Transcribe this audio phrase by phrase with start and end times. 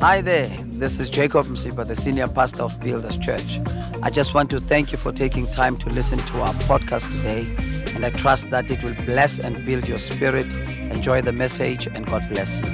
[0.00, 3.60] Hi there, this is Jacob Msipha, the senior pastor of Builders Church.
[4.02, 7.46] I just want to thank you for taking time to listen to our podcast today,
[7.94, 10.52] and I trust that it will bless and build your spirit.
[10.92, 12.64] Enjoy the message, and God bless you.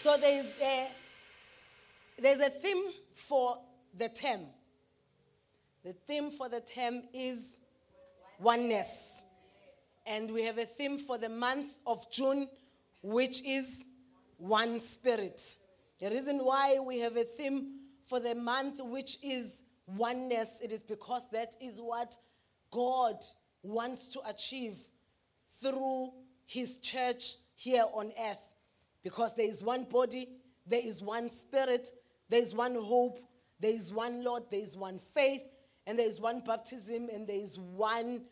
[0.00, 0.88] So there's a,
[2.18, 2.82] there's a theme
[3.14, 3.58] for
[3.96, 4.40] the term.
[5.84, 7.58] The theme for the term is
[8.40, 9.22] oneness.
[10.04, 12.48] And we have a theme for the month of June,
[13.02, 13.84] which is
[14.36, 15.56] one spirit.
[16.00, 20.82] The reason why we have a theme for the month, which is oneness, it is
[20.82, 22.16] because that is what
[22.70, 23.16] God
[23.62, 24.76] wants to achieve
[25.62, 26.12] through
[26.46, 28.38] his church here on earth.
[29.02, 30.28] Because there is one body,
[30.66, 31.88] there is one spirit,
[32.28, 33.20] there is one hope,
[33.60, 35.42] there is one Lord, there is one faith,
[35.86, 38.22] and there is one baptism, and there is one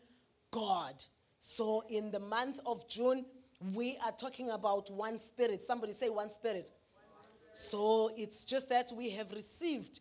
[0.51, 1.03] God.
[1.39, 3.25] So in the month of June,
[3.73, 5.61] we are talking about one spirit.
[5.61, 6.71] Somebody say one spirit.
[7.51, 9.99] So it's just that we have received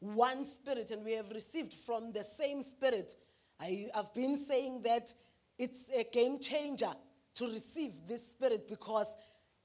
[0.00, 3.16] one spirit and we have received from the same spirit.
[3.60, 5.12] I, have been saying that
[5.58, 6.92] it's a game changer
[7.34, 9.14] to receive this spirit because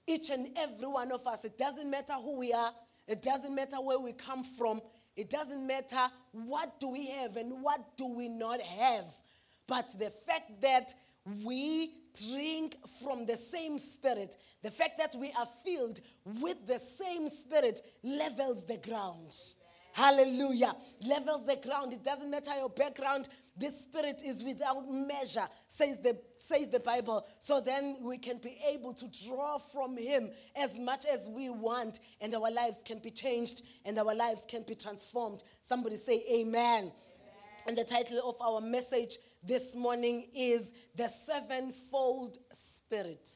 [0.08, 2.72] each and every one of us, it doesn't matter who we are,
[3.08, 4.82] it doesn't matter where we come from,
[5.16, 9.06] it doesn't matter what do we have and what do we not have.
[9.68, 10.94] But the fact that
[11.44, 11.92] we
[12.22, 17.82] drink from the same spirit, the fact that we are filled with the same spirit
[18.04, 19.36] levels the ground.
[19.94, 20.76] Hallelujah.
[21.06, 21.94] Levels the ground.
[21.94, 23.30] It doesn't matter your background.
[23.56, 27.28] This spirit is without measure, says the, says the Bible.
[27.38, 32.00] So then we can be able to draw from Him as much as we want,
[32.20, 35.44] and our lives can be changed and our lives can be transformed.
[35.62, 36.92] Somebody say, Amen.
[37.68, 43.30] And the title of our message this morning is The Sevenfold Spirit.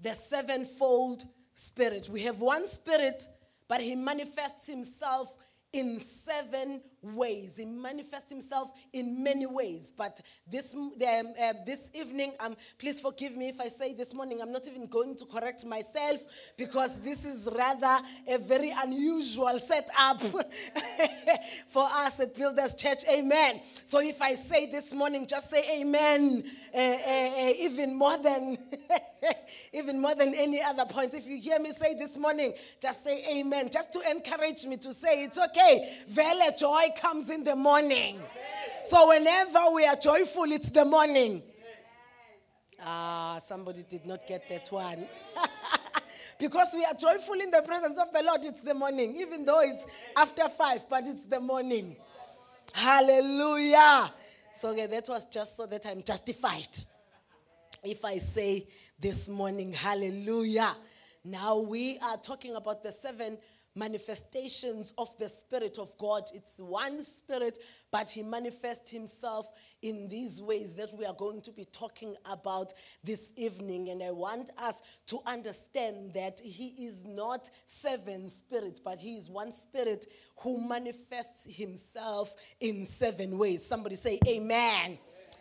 [0.00, 2.08] The Sevenfold Spirit.
[2.10, 3.28] We have one spirit
[3.68, 5.34] but he manifests himself
[5.72, 7.56] in seven ways.
[7.56, 9.92] He manifests himself in many ways.
[9.96, 10.20] But
[10.50, 14.52] this, um, uh, this evening, um, please forgive me if I say this morning, I'm
[14.52, 16.24] not even going to correct myself
[16.56, 20.20] because this is rather a very unusual setup
[21.68, 23.04] for us at Builders Church.
[23.08, 23.60] Amen.
[23.84, 26.44] So if I say this morning, just say amen,
[26.74, 28.58] uh, uh, uh even more than.
[29.72, 31.14] even more than any other point.
[31.14, 34.92] If you hear me say this morning, just say amen, just to encourage me to
[34.92, 35.88] say it's okay.
[36.08, 38.20] Vele joy comes in the morning.
[38.84, 41.42] So whenever we are joyful, it's the morning.
[42.80, 45.06] Ah, somebody did not get that one.
[46.38, 49.60] because we are joyful in the presence of the Lord, it's the morning, even though
[49.60, 51.96] it's after five, but it's the morning.
[52.74, 54.12] Hallelujah.
[54.54, 56.68] So okay, that was just so that I'm justified.
[57.82, 58.66] If I say
[58.98, 60.76] this morning, hallelujah.
[61.24, 63.38] Now we are talking about the seven
[63.74, 66.24] manifestations of the Spirit of God.
[66.32, 67.58] It's one Spirit,
[67.90, 69.48] but He manifests Himself
[69.82, 73.90] in these ways that we are going to be talking about this evening.
[73.90, 79.28] And I want us to understand that He is not seven spirits, but He is
[79.28, 80.06] one Spirit
[80.38, 83.64] who manifests Himself in seven ways.
[83.64, 84.98] Somebody say, Amen.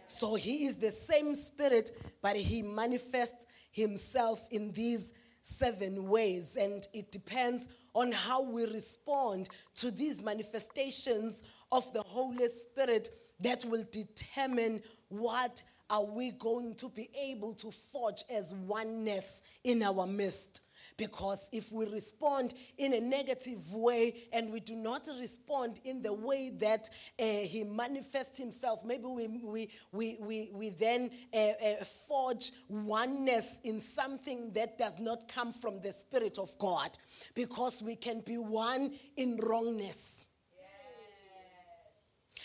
[0.08, 1.92] So He is the same Spirit,
[2.22, 6.58] but He manifests Himself in these seven ways.
[6.60, 13.10] And it depends on how we respond to these manifestations of the Holy Spirit
[13.40, 19.84] that will determine what are we going to be able to forge as oneness in
[19.84, 20.63] our midst.
[20.98, 26.14] Because if we respond in a negative way and we do not respond in the
[26.14, 26.90] way that
[27.20, 33.60] uh, He manifests Himself, maybe we, we, we, we, we then uh, uh, forge oneness
[33.64, 36.98] in something that does not come from the Spirit of God.
[37.34, 40.13] Because we can be one in wrongness.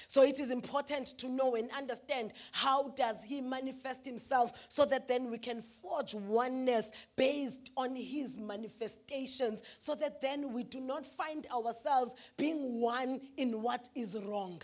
[0.08, 5.06] So it is important to know and understand how does he manifest himself so that
[5.06, 11.04] then we can forge oneness based on his manifestations so that then we do not
[11.04, 14.62] find ourselves being one in what is wrong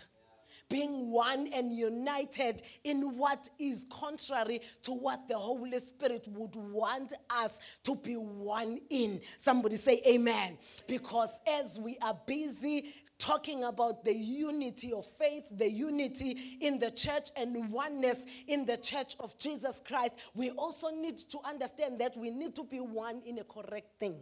[0.69, 7.13] being one and united in what is contrary to what the Holy Spirit would want
[7.29, 9.21] us to be one in.
[9.37, 10.57] Somebody say amen.
[10.87, 16.91] Because as we are busy talking about the unity of faith, the unity in the
[16.91, 22.17] church, and oneness in the church of Jesus Christ, we also need to understand that
[22.17, 24.19] we need to be one in a correct thing.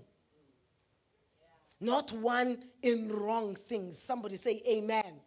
[1.79, 3.97] Not one in wrong things.
[3.97, 5.19] Somebody say amen.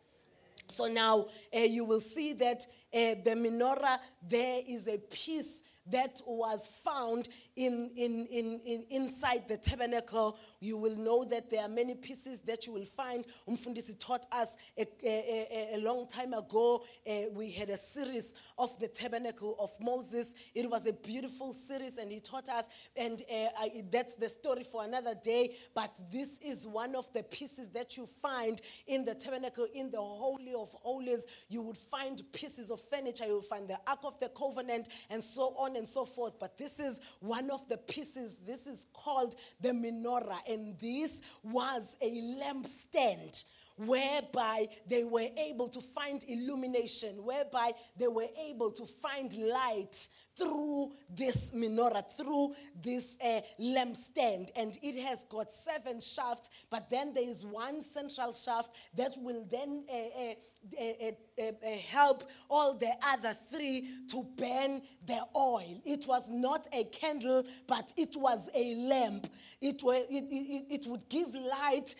[0.69, 6.21] So now uh, you will see that uh, the menorah, there is a piece that
[6.27, 10.39] was found in, in, in, in, inside the tabernacle.
[10.61, 13.25] You will know that there are many pieces that you will find.
[13.49, 16.85] Umfundisi taught us a, a, a, a long time ago.
[17.09, 20.35] Uh, we had a series of the tabernacle of Moses.
[20.55, 22.65] It was a beautiful series, and he taught us,
[22.97, 25.57] and uh, I, that's the story for another day.
[25.75, 30.01] But this is one of the pieces that you find in the tabernacle, in the
[30.01, 31.25] Holy of Holies.
[31.49, 35.23] You would find pieces of furniture, you will find the Ark of the Covenant, and
[35.23, 36.39] so on and so forth.
[36.39, 38.37] But this is one of the pieces.
[38.47, 43.45] This is called the menorah, and this was a lampstand
[43.77, 50.93] whereby they were able to find illumination, whereby they were able to find light through
[51.15, 54.51] this menorah, through this uh, lampstand.
[54.57, 59.47] And it has got seven shafts, but then there is one central shaft that will
[59.51, 60.35] then uh, uh,
[60.79, 65.81] Eh, eh, eh, help all the other three to burn the oil.
[65.85, 69.27] It was not a candle, but it was a lamp.
[69.61, 71.95] It, were, it, it, it would give light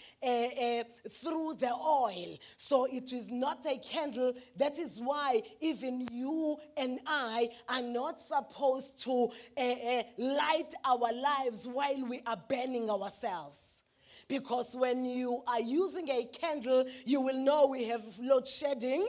[1.11, 2.39] through the oil.
[2.57, 4.35] So it is not a candle.
[4.57, 9.31] That is why even you and I are not supposed to
[10.19, 13.76] light our lives while we are burning ourselves.
[14.29, 19.09] Because when you are using a candle, you will know we have load shedding.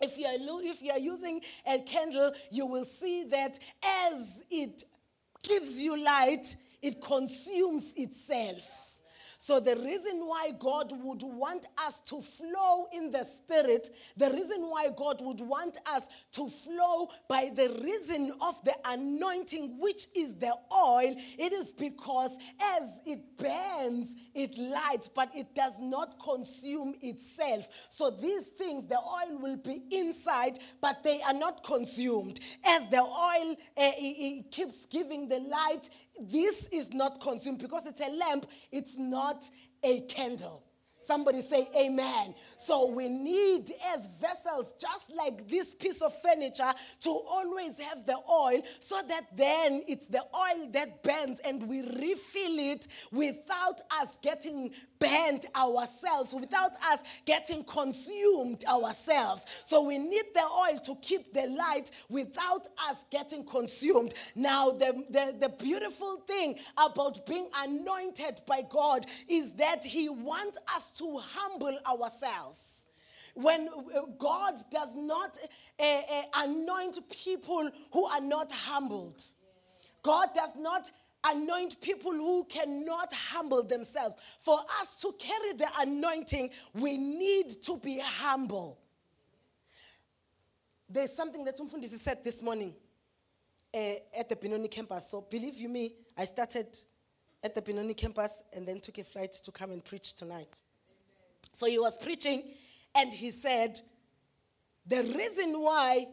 [0.00, 3.58] If you, are, if you are using a candle, you will see that
[4.10, 4.84] as it
[5.42, 8.85] gives you light, it consumes itself.
[9.46, 14.62] So, the reason why God would want us to flow in the Spirit, the reason
[14.62, 20.34] why God would want us to flow by the reason of the anointing, which is
[20.34, 26.96] the oil, it is because as it burns, it lights, but it does not consume
[27.00, 27.68] itself.
[27.88, 32.40] So, these things, the oil will be inside, but they are not consumed.
[32.66, 35.88] As the oil uh, it, it keeps giving the light,
[36.20, 39.44] this is not consumed because it's a lamp, it's not
[39.82, 40.62] a candle.
[41.06, 42.34] Somebody say amen.
[42.58, 46.72] So we need as vessels, just like this piece of furniture,
[47.02, 51.82] to always have the oil so that then it's the oil that burns and we
[51.82, 59.44] refill it without us getting burnt ourselves, without us getting consumed ourselves.
[59.64, 64.14] So we need the oil to keep the light without us getting consumed.
[64.34, 70.58] Now, the, the, the beautiful thing about being anointed by God is that He wants
[70.74, 72.84] us to humble ourselves.
[73.34, 75.36] When uh, God does not
[75.78, 79.22] uh, uh, anoint people who are not humbled,
[80.02, 80.90] God does not
[81.26, 84.16] anoint people who cannot humble themselves.
[84.38, 88.78] For us to carry the anointing, we need to be humble.
[90.88, 92.74] There's something that Umfundisi said this morning
[93.74, 93.78] uh,
[94.16, 95.10] at the Benoni campus.
[95.10, 96.66] So believe you me, I started
[97.42, 100.48] at the Benoni campus and then took a flight to come and preach tonight.
[101.52, 102.44] So he was preaching
[102.94, 103.80] and he said,
[104.86, 106.06] The reason why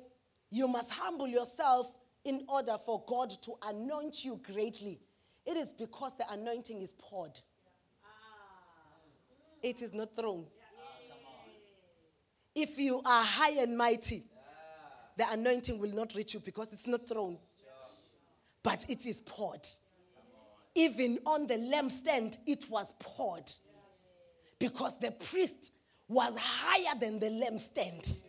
[0.50, 1.92] you must humble yourself
[2.26, 5.00] in order for God to anoint you greatly,
[5.46, 7.38] it is because the anointing is poured.
[8.04, 8.08] Ah.
[9.62, 10.46] It is not thrown.
[12.56, 14.24] If you are high and mighty,
[15.18, 17.38] the anointing will not reach you because it's not thrown,
[18.62, 19.68] but it is poured.
[20.76, 23.52] Even on the lampstand, it was poured
[24.60, 25.72] because the priest
[26.08, 28.24] was higher than the lampstand.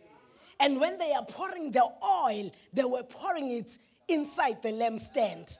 [0.59, 5.57] And when they are pouring the oil, they were pouring it inside the lampstand.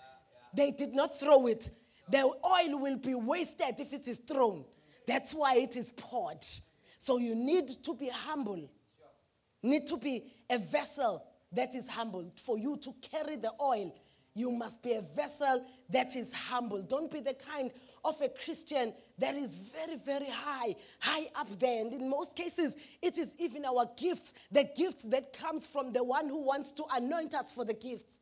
[0.53, 1.71] They did not throw it.
[2.09, 4.65] The oil will be wasted if it is thrown.
[5.07, 6.45] That's why it is poured.
[6.97, 8.69] So you need to be humble.
[9.61, 12.31] Need to be a vessel that is humble.
[12.43, 13.95] For you to carry the oil,
[14.33, 16.81] you must be a vessel that is humble.
[16.81, 17.71] Don't be the kind
[18.03, 21.81] of a Christian that is very, very high, high up there.
[21.81, 26.03] And in most cases, it is even our gift, the gift that comes from the
[26.03, 28.17] one who wants to anoint us for the gift,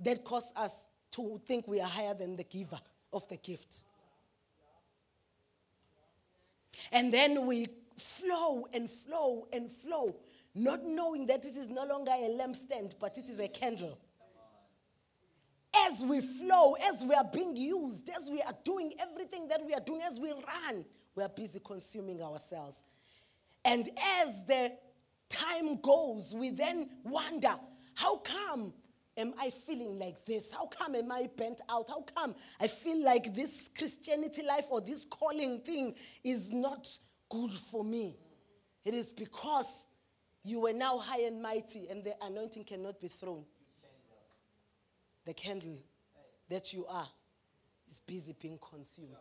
[0.00, 2.80] that cause us to think we are higher than the giver
[3.12, 3.82] of the gift.
[6.90, 10.16] And then we flow and flow and flow,
[10.54, 13.98] not knowing that it is no longer a lampstand, but it is a candle
[15.76, 19.74] as we flow, as we are being used, as we are doing everything that we
[19.74, 20.84] are doing, as we run,
[21.14, 22.82] we are busy consuming ourselves.
[23.64, 23.88] And
[24.20, 24.72] as the
[25.28, 27.54] time goes, we then wonder,
[27.94, 28.72] how come
[29.16, 30.52] am I feeling like this?
[30.52, 31.88] How come am I bent out?
[31.88, 36.88] How come I feel like this Christianity life or this calling thing is not
[37.28, 38.16] good for me?
[38.84, 39.86] It is because
[40.42, 43.44] you were now high and mighty and the anointing cannot be thrown.
[45.24, 45.78] the candle
[46.48, 47.08] that you are
[47.90, 49.16] is busy being consumed.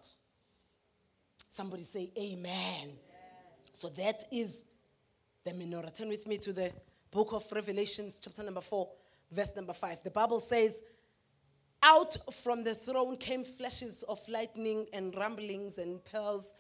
[1.50, 2.90] Somebody say, Amen.
[3.74, 4.64] So that is
[5.44, 5.96] the menorah.
[5.96, 6.72] Turn with me to the
[7.12, 8.90] book of Revelations, chapter number 4,
[9.34, 10.04] verse number 5.
[10.04, 10.82] The Bible says,
[11.82, 16.54] Out from the throne came flashes of lightning and rumblings and pearls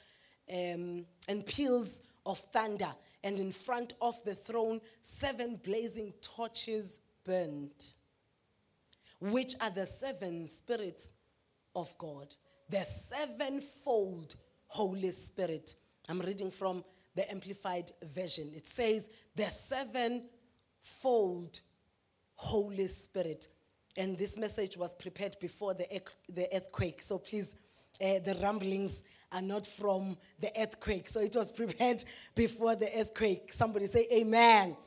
[0.49, 2.91] um, and peals of thunder.
[3.23, 7.93] And in front of the throne, seven blazing torches burned,
[9.21, 11.13] which are the seven spirits
[11.75, 12.33] of God,
[12.69, 14.35] the sevenfold
[14.67, 15.75] Holy Spirit.
[16.09, 16.83] I'm reading from
[17.15, 18.51] the Amplified Version.
[18.53, 21.61] It says, the sevenfold
[22.35, 23.47] Holy Spirit.
[23.95, 25.85] And this message was prepared before the,
[26.29, 27.01] the earthquake.
[27.01, 27.55] So please,
[28.01, 31.09] uh, the rumblings are not from the earthquake.
[31.09, 32.03] So it was prepared
[32.35, 33.53] before the earthquake.
[33.53, 34.61] Somebody say, Amen.
[34.61, 34.77] Amen.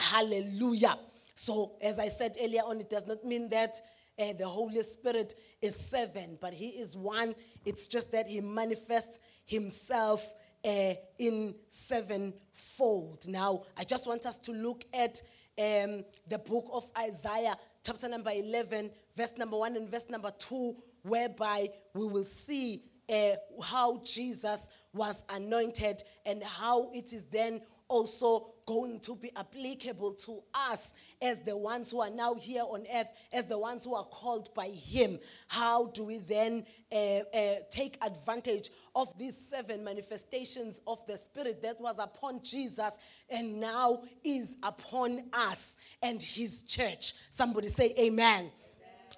[0.00, 0.98] Hallelujah.
[1.34, 3.80] So, as I said earlier on, it does not mean that
[4.18, 7.34] uh, the Holy Spirit is seven, but He is one.
[7.64, 10.34] It's just that He manifests Himself
[10.64, 13.26] uh, in sevenfold.
[13.26, 15.22] Now, I just want us to look at
[15.58, 20.76] um, the book of Isaiah, chapter number 11, verse number 1 and verse number 2,
[21.02, 23.32] whereby we will see uh,
[23.62, 30.42] how Jesus was anointed and how it is then also going to be applicable to
[30.54, 34.04] us as the ones who are now here on earth, as the ones who are
[34.04, 35.18] called by Him.
[35.48, 41.62] How do we then uh, uh, take advantage of these seven manifestations of the Spirit
[41.62, 42.98] that was upon Jesus
[43.30, 47.14] and now is upon us and His church?
[47.30, 48.50] Somebody say, Amen.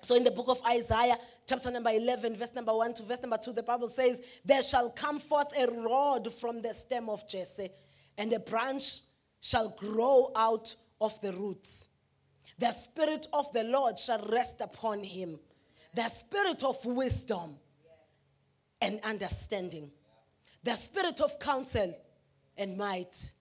[0.05, 3.39] So, in the book of Isaiah, chapter number 11, verse number 1 to verse number
[3.39, 7.71] 2, the Bible says, There shall come forth a rod from the stem of Jesse,
[8.19, 9.01] and a branch
[9.45, 11.89] shall grow out of the roots.
[12.59, 15.39] The Spirit of the Lord shall rest upon him,
[15.95, 17.57] the Spirit of wisdom
[18.81, 19.91] and understanding,
[20.63, 21.95] the Spirit of counsel
[22.57, 23.35] and might,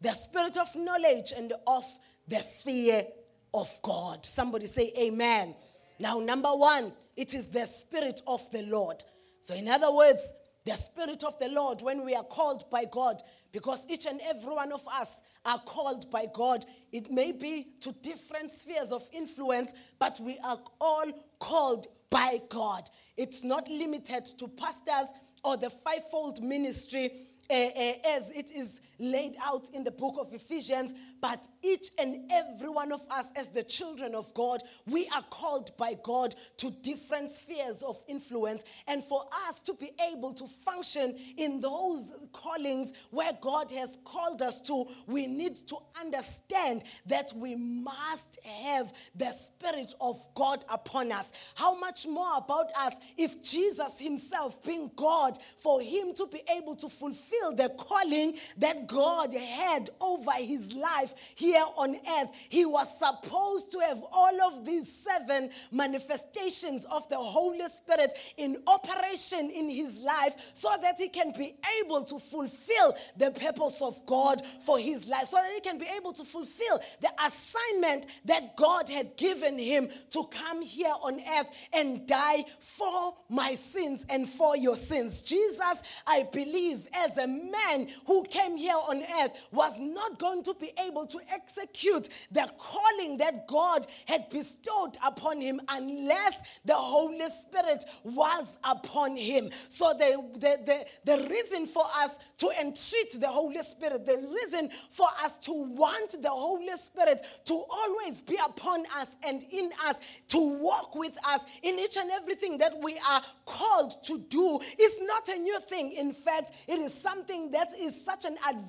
[0.00, 1.84] the Spirit of knowledge and of
[2.26, 3.06] the fear
[3.52, 4.24] of God.
[4.24, 5.54] Somebody say, Amen.
[5.98, 9.04] Now, number one, it is the Spirit of the Lord.
[9.42, 10.32] So, in other words,
[10.64, 13.20] the Spirit of the Lord, when we are called by God,
[13.52, 16.64] because each and every one of us are called by God.
[16.92, 21.06] It may be to different spheres of influence, but we are all
[21.38, 22.88] called by God.
[23.16, 25.08] It's not limited to pastors
[25.44, 30.32] or the fivefold ministry uh, uh, as it is laid out in the book of
[30.32, 35.24] Ephesians, but each and every one of us, as the children of God, we are
[35.30, 38.62] called by God to different spheres of influence.
[38.86, 44.40] And for us to be able to function in those callings where God has called
[44.40, 51.10] us to, we need to understand that we must have the Spirit of God upon
[51.12, 51.32] us.
[51.54, 56.76] How much more about us if Jesus Himself, being God, for Him to be able
[56.76, 62.28] to fulfill the calling that God had over his life here on earth.
[62.48, 68.58] He was supposed to have all of these seven manifestations of the Holy Spirit in
[68.66, 74.04] operation in his life so that he can be able to fulfill the purpose of
[74.06, 78.56] God for his life, so that he can be able to fulfill the assignment that
[78.56, 84.28] God had given him to come here on earth and die for my sins and
[84.28, 85.20] for your sins.
[85.22, 90.54] Jesus, I believe, as a man who came here on earth was not going to
[90.54, 97.28] be able to execute the calling that God had bestowed upon him unless the Holy
[97.30, 99.50] Spirit was upon him.
[99.68, 100.86] So, the, the, the,
[101.16, 106.20] the reason for us to entreat the Holy Spirit, the reason for us to want
[106.22, 111.40] the Holy Spirit to always be upon us and in us, to walk with us
[111.62, 115.92] in each and everything that we are called to do is not a new thing.
[115.92, 118.61] In fact, it is something that is such an advantage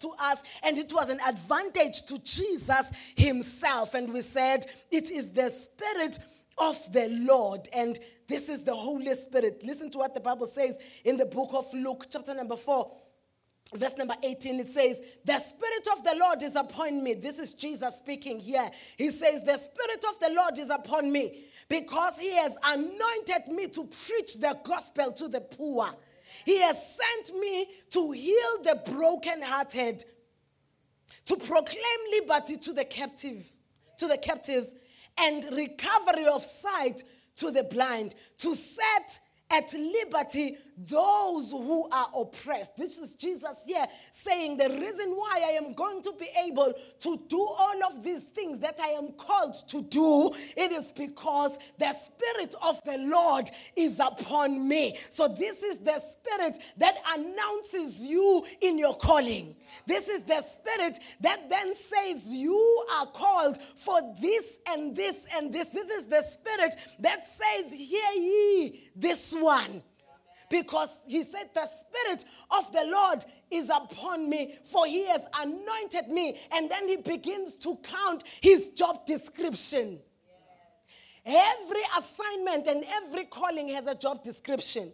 [0.00, 3.94] to us, and it was an advantage to Jesus himself.
[3.94, 6.18] And we said, It is the Spirit
[6.58, 7.68] of the Lord.
[7.72, 7.98] And
[8.28, 9.62] this is the Holy Spirit.
[9.64, 12.90] Listen to what the Bible says in the book of Luke, chapter number 4.
[13.74, 17.14] Verse number 18, it says, The Spirit of the Lord is upon me.
[17.14, 18.70] This is Jesus speaking here.
[18.98, 23.68] He says, The Spirit of the Lord is upon me because He has anointed me
[23.68, 25.88] to preach the gospel to the poor.
[26.44, 30.04] He has sent me to heal the brokenhearted,
[31.26, 33.50] to proclaim liberty to the captive,
[33.98, 34.74] to the captives,
[35.18, 37.04] and recovery of sight
[37.36, 39.20] to the blind, to set
[39.50, 42.76] at liberty those who are oppressed.
[42.76, 47.22] This is Jesus here saying the reason why I am going to be able to
[47.28, 51.92] do all of these things that I am called to do, it is because the
[51.92, 54.96] Spirit of the Lord is upon me.
[55.10, 59.56] So this is the Spirit that announces you in your calling.
[59.86, 65.52] This is the Spirit that then says you are called for this and this and
[65.52, 65.68] this.
[65.68, 69.82] This is the Spirit that says, Hear ye this one
[70.52, 76.08] because he said, The Spirit of the Lord is upon me, for he has anointed
[76.08, 76.38] me.
[76.52, 79.98] And then he begins to count his job description.
[81.24, 84.92] Every assignment and every calling has a job description.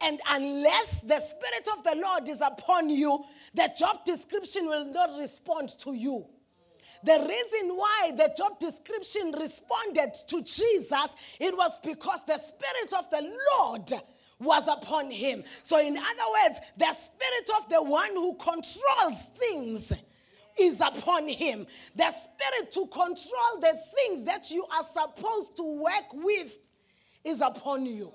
[0.00, 3.22] And unless the Spirit of the Lord is upon you,
[3.52, 6.26] the job description will not respond to you.
[7.04, 13.10] The reason why the job description responded to Jesus, it was because the Spirit of
[13.10, 13.92] the Lord
[14.38, 15.42] was upon him.
[15.62, 16.04] So, in other
[16.44, 19.92] words, the spirit of the one who controls things
[20.58, 21.66] is upon him.
[21.94, 26.58] The spirit to control the things that you are supposed to work with
[27.24, 28.12] is upon you.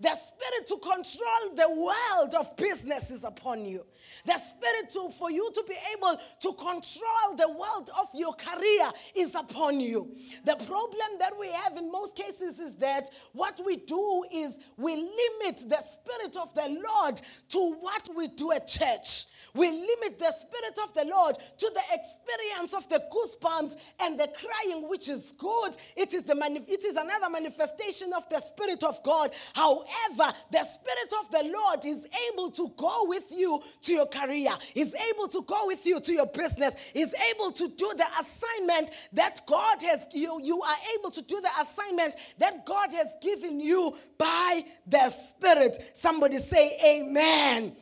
[0.00, 3.84] The spirit to control the world of business is upon you.
[4.24, 8.90] The spirit to, for you to be able to control the world of your career
[9.14, 10.14] is upon you.
[10.44, 14.96] The problem that we have in most cases is that what we do is we
[14.96, 19.26] limit the spirit of the Lord to what we do at church.
[19.56, 24.28] We limit the Spirit of the Lord to the experience of the goosebumps and the
[24.28, 25.76] crying, which is good.
[25.96, 29.32] It is, the manif- it is another manifestation of the Spirit of God.
[29.54, 34.50] However, the Spirit of the Lord is able to go with you to your career,
[34.74, 38.90] is able to go with you to your business, is able to do the assignment
[39.14, 43.60] that God has, you, you are able to do the assignment that God has given
[43.60, 45.92] you by the Spirit.
[45.94, 47.76] Somebody say, Amen.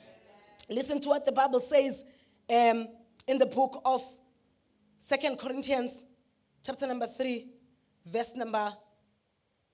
[0.69, 2.05] Listen to what the Bible says
[2.49, 2.89] um,
[3.27, 4.03] in the book of
[4.99, 6.05] Second Corinthians,
[6.65, 7.47] chapter number 3,
[8.07, 8.73] verse number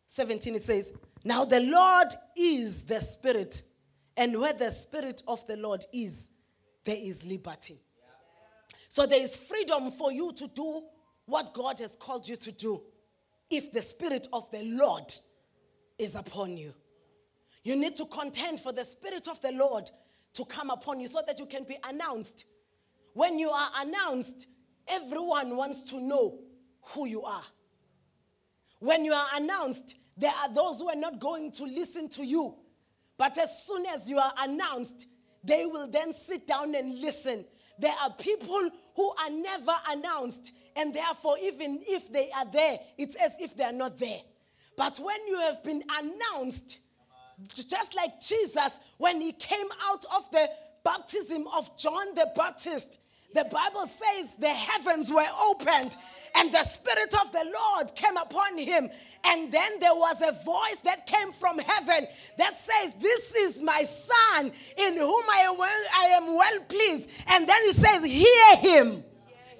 [0.06, 0.56] 17.
[0.56, 0.92] It says,
[1.24, 3.62] Now the Lord is the Spirit,
[4.16, 6.28] and where the Spirit of the Lord is,
[6.84, 7.80] there is liberty.
[8.88, 10.82] So there is freedom for you to do
[11.26, 12.82] what God has called you to do
[13.48, 15.14] if the Spirit of the Lord
[15.96, 16.74] is upon you.
[17.62, 19.90] You need to contend for the Spirit of the Lord
[20.34, 22.44] to come upon you so that you can be announced.
[23.14, 24.46] When you are announced,
[24.86, 26.38] everyone wants to know
[26.82, 27.44] who you are.
[28.78, 32.54] When you are announced, there are those who are not going to listen to you.
[33.16, 35.06] But as soon as you are announced,
[35.44, 37.44] they will then sit down and listen.
[37.78, 43.16] There are people who are never announced, and therefore, even if they are there, it's
[43.16, 44.20] as if they are not there.
[44.76, 46.79] But when you have been announced,
[47.54, 50.48] just like Jesus, when he came out of the
[50.84, 52.98] baptism of John the Baptist,
[53.32, 55.96] the Bible says the heavens were opened
[56.34, 58.90] and the Spirit of the Lord came upon him.
[59.24, 63.84] And then there was a voice that came from heaven that says, This is my
[63.84, 67.10] Son in whom I am well, pleased.
[67.28, 69.04] And then he says, Hear him.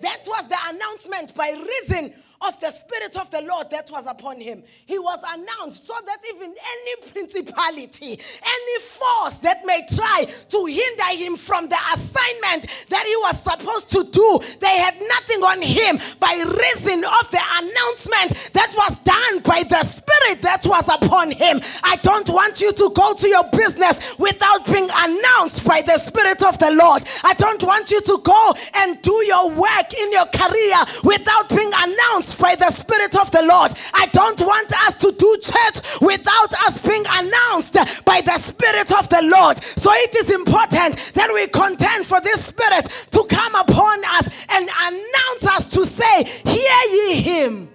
[0.03, 4.41] That was the announcement by reason of the Spirit of the Lord that was upon
[4.41, 4.63] him.
[4.87, 11.23] He was announced so that even any principality, any force that may try to hinder
[11.23, 15.99] him from the assignment that he was supposed to do, they had nothing on him
[16.19, 21.61] by reason of the announcement that was done by the Spirit that was upon him.
[21.83, 26.43] I don't want you to go to your business without being announced by the Spirit
[26.43, 27.05] of the Lord.
[27.23, 31.71] I don't want you to go and do your work in your career without being
[31.75, 33.73] announced by the Spirit of the Lord.
[33.95, 39.09] I don't want us to do church without us being announced by the Spirit of
[39.09, 39.63] the Lord.
[39.63, 44.69] So it is important that we contend for this Spirit to come upon us and
[44.69, 47.69] announce us to say, Hear ye him.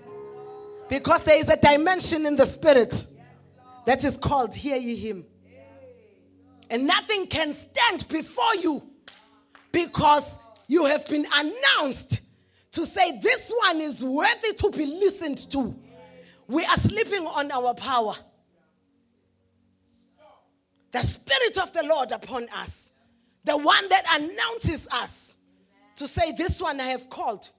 [0.90, 3.08] Because there is a dimension in the Spirit
[3.86, 5.26] that is called Hear ye him.
[6.70, 8.82] And nothing can stand before you
[9.72, 12.22] because you have been announced
[12.76, 15.74] to say this one is worthy to be listened to.
[16.48, 18.16] We are sleeping on our power.
[20.92, 22.92] The Spirit of the Lord upon us,
[23.46, 25.38] the one that announces us
[25.96, 27.50] to say, This one I have called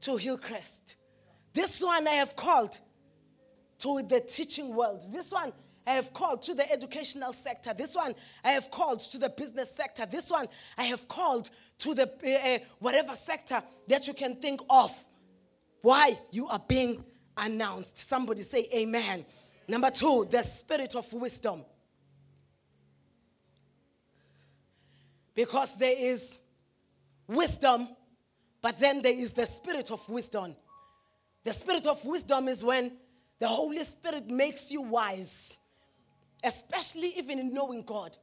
[0.00, 0.96] to Hillcrest.
[1.52, 2.78] This one I have called
[3.80, 5.04] to the teaching world.
[5.12, 5.52] This one
[5.90, 7.74] I have called to the educational sector.
[7.74, 10.06] This one I have called to the business sector.
[10.06, 10.46] This one
[10.78, 14.92] I have called to the uh, whatever sector that you can think of.
[15.82, 16.16] Why?
[16.30, 17.04] You are being
[17.36, 17.98] announced.
[17.98, 19.26] Somebody say amen.
[19.66, 21.64] Number two, the spirit of wisdom.
[25.34, 26.38] Because there is
[27.26, 27.88] wisdom,
[28.62, 30.54] but then there is the spirit of wisdom.
[31.42, 32.92] The spirit of wisdom is when
[33.40, 35.58] the Holy Spirit makes you wise,
[36.44, 38.16] especially even in knowing God.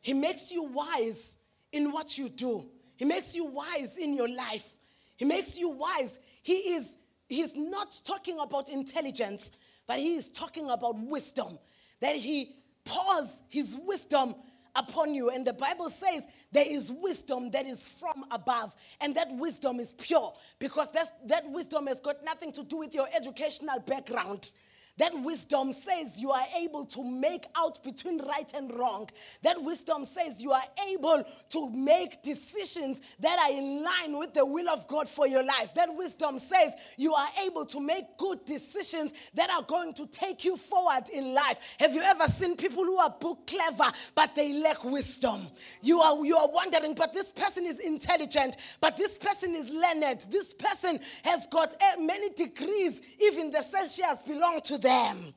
[0.00, 1.36] He makes you wise
[1.72, 4.76] in what you do, He makes you wise in your life.
[5.16, 6.18] He makes you wise.
[6.42, 6.96] He is
[7.28, 9.52] he's not talking about intelligence,
[9.86, 11.58] but he is talking about wisdom.
[12.00, 14.34] That he pours his wisdom
[14.76, 15.30] upon you.
[15.30, 19.92] And the Bible says there is wisdom that is from above, and that wisdom is
[19.92, 24.52] pure because that's, that wisdom has got nothing to do with your educational background.
[24.96, 29.08] That wisdom says you are able to make out between right and wrong.
[29.42, 34.46] That wisdom says you are able to make decisions that are in line with the
[34.46, 35.74] will of God for your life.
[35.74, 40.44] That wisdom says you are able to make good decisions that are going to take
[40.44, 41.76] you forward in life.
[41.80, 45.40] Have you ever seen people who are book clever but they lack wisdom?
[45.82, 50.26] You are you are wondering, but this person is intelligent, but this person is learned.
[50.30, 55.34] This person has got eh, many degrees, even the Celsius belong to them.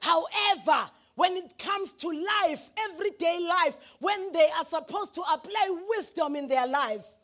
[0.00, 6.34] However, when it comes to life, everyday life, when they are supposed to apply wisdom
[6.34, 7.18] in their lives,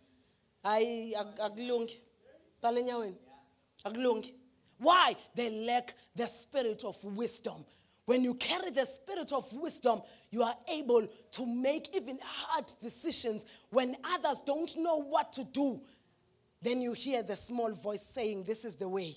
[0.62, 1.14] I.
[4.78, 5.16] Why?
[5.34, 7.64] They lack the spirit of wisdom.
[8.04, 13.44] When you carry the spirit of wisdom, you are able to make even hard decisions
[13.70, 15.80] when others don't know what to do.
[16.60, 19.16] Then you hear the small voice saying, This is the way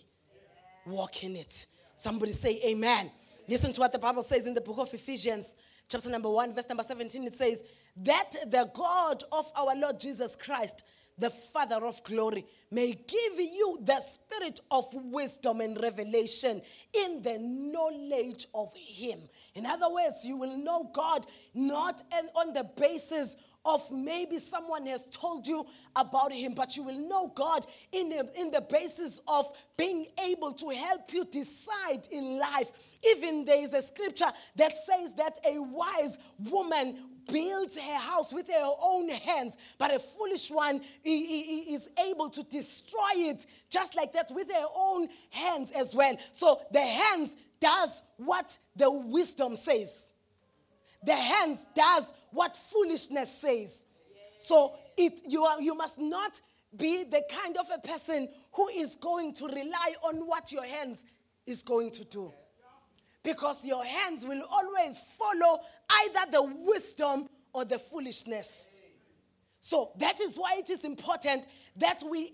[0.86, 1.68] walk in it.
[1.96, 3.12] Somebody say amen.
[3.48, 5.56] Listen to what the Bible says in the book of Ephesians,
[5.88, 7.24] chapter number 1, verse number 17.
[7.26, 7.64] It says,
[7.98, 10.84] That the God of our Lord Jesus Christ,
[11.18, 16.62] the Father of glory, may give you the spirit of wisdom and revelation
[16.94, 19.20] in the knowledge of Him.
[19.56, 22.04] In other words, you will know God not
[22.36, 27.32] on the basis of maybe someone has told you about him, but you will know
[27.36, 29.46] God in the, in the basis of
[29.78, 32.72] being able to help you decide in life.
[33.06, 36.18] Even there is a scripture that says that a wise
[36.50, 36.98] woman
[37.32, 43.12] builds her house with her own hands, but a foolish one is able to destroy
[43.16, 46.18] it just like that with her own hands as well.
[46.34, 50.09] So the hands does what the wisdom says.
[51.04, 53.84] The hands does what foolishness says.
[54.40, 56.40] So it, you, are, you must not
[56.76, 61.04] be the kind of a person who is going to rely on what your hands
[61.48, 62.32] is going to do.
[63.24, 65.60] Because your hands will always follow
[65.90, 68.68] either the wisdom or the foolishness.
[69.60, 72.34] So that is why it is important that we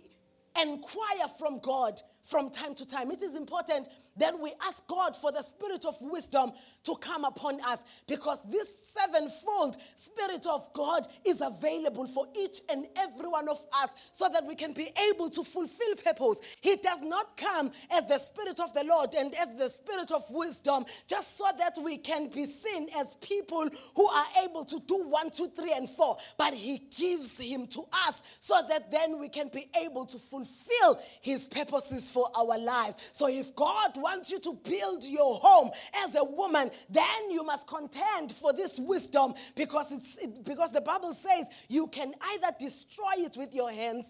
[0.61, 3.11] inquire from God from time to time.
[3.11, 6.51] It is important that we ask God for the spirit of wisdom
[6.83, 12.87] to come upon us because this sevenfold spirit of God is available for each and
[12.95, 16.39] every one of us so that we can be able to fulfill purpose.
[16.61, 20.23] He does not come as the spirit of the Lord and as the spirit of
[20.29, 25.07] wisdom just so that we can be seen as people who are able to do
[25.07, 29.29] one, two, three, and four, but He gives Him to us so that then we
[29.29, 33.11] can be able to fulfill His purposes for our lives.
[33.13, 35.71] So if God wants you to build your home
[36.03, 40.81] as a woman, then you must contend for this wisdom because, it's, it, because the
[40.81, 44.05] Bible says you can either destroy it with your hands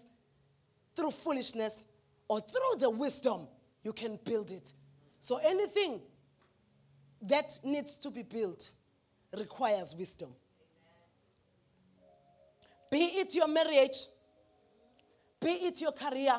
[0.94, 1.86] through foolishness
[2.28, 3.48] or through the wisdom,
[3.82, 4.74] you can build it.
[5.20, 6.02] So anything
[7.22, 8.72] that needs to be built
[9.34, 10.28] requires wisdom.
[12.90, 14.08] Be it your marriage,
[15.40, 16.38] be it your career,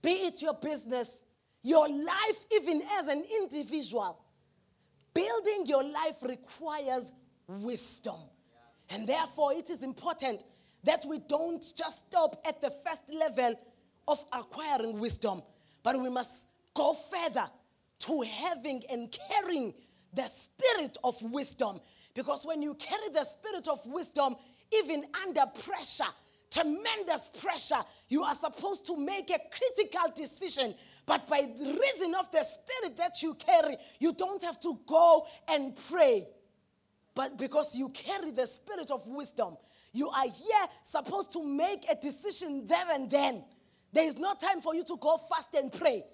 [0.00, 1.23] be it your business,
[1.64, 4.22] your life, even as an individual,
[5.14, 7.10] building your life requires
[7.48, 8.20] wisdom.
[8.90, 10.44] And therefore, it is important
[10.84, 13.58] that we don't just stop at the first level
[14.06, 15.42] of acquiring wisdom,
[15.82, 16.30] but we must
[16.74, 17.46] go further
[18.00, 19.72] to having and carrying
[20.12, 21.80] the spirit of wisdom.
[22.12, 24.36] Because when you carry the spirit of wisdom,
[24.70, 26.04] even under pressure,
[26.54, 30.74] tremendous pressure, you are supposed to make a critical decision.
[31.06, 35.76] But by reason of the spirit that you carry, you don't have to go and
[35.88, 36.26] pray.
[37.14, 39.56] But because you carry the spirit of wisdom,
[39.92, 43.44] you are here supposed to make a decision there and then.
[43.92, 46.04] There is no time for you to go fast and pray.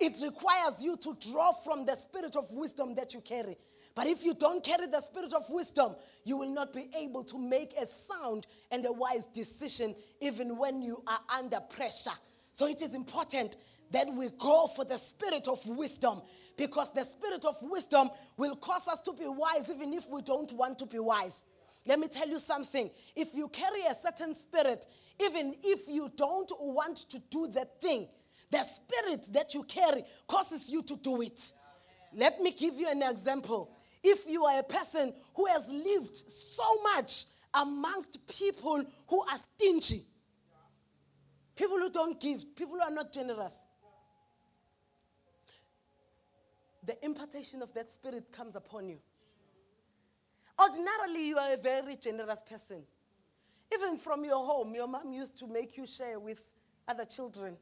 [0.00, 3.56] It requires you to draw from the spirit of wisdom that you carry.
[3.98, 7.36] But if you don't carry the spirit of wisdom, you will not be able to
[7.36, 12.12] make a sound and a wise decision even when you are under pressure.
[12.52, 13.56] So it is important
[13.90, 16.22] that we go for the spirit of wisdom
[16.56, 20.52] because the spirit of wisdom will cause us to be wise even if we don't
[20.52, 21.42] want to be wise.
[21.84, 22.90] Let me tell you something.
[23.16, 24.86] If you carry a certain spirit,
[25.18, 28.06] even if you don't want to do that thing,
[28.52, 31.52] the spirit that you carry causes you to do it.
[32.14, 33.72] Let me give you an example.
[34.02, 40.04] If you are a person who has lived so much amongst people who are stingy,
[41.56, 43.60] people who don't give, people who are not generous,
[46.84, 48.98] the impartation of that spirit comes upon you.
[50.60, 52.82] Ordinarily, you are a very generous person.
[53.72, 56.40] Even from your home, your mom used to make you share with
[56.88, 57.56] other children.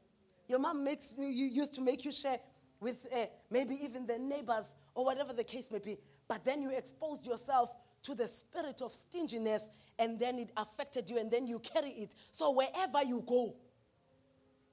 [0.47, 2.39] Your mom makes you used to make you share
[2.79, 5.95] with uh, maybe even the neighbors or whatever the case may be.
[6.27, 7.69] But then you exposed yourself
[8.01, 9.61] to the spirit of stinginess
[9.99, 12.15] and then it affected you and then you carry it.
[12.31, 13.55] So wherever you go,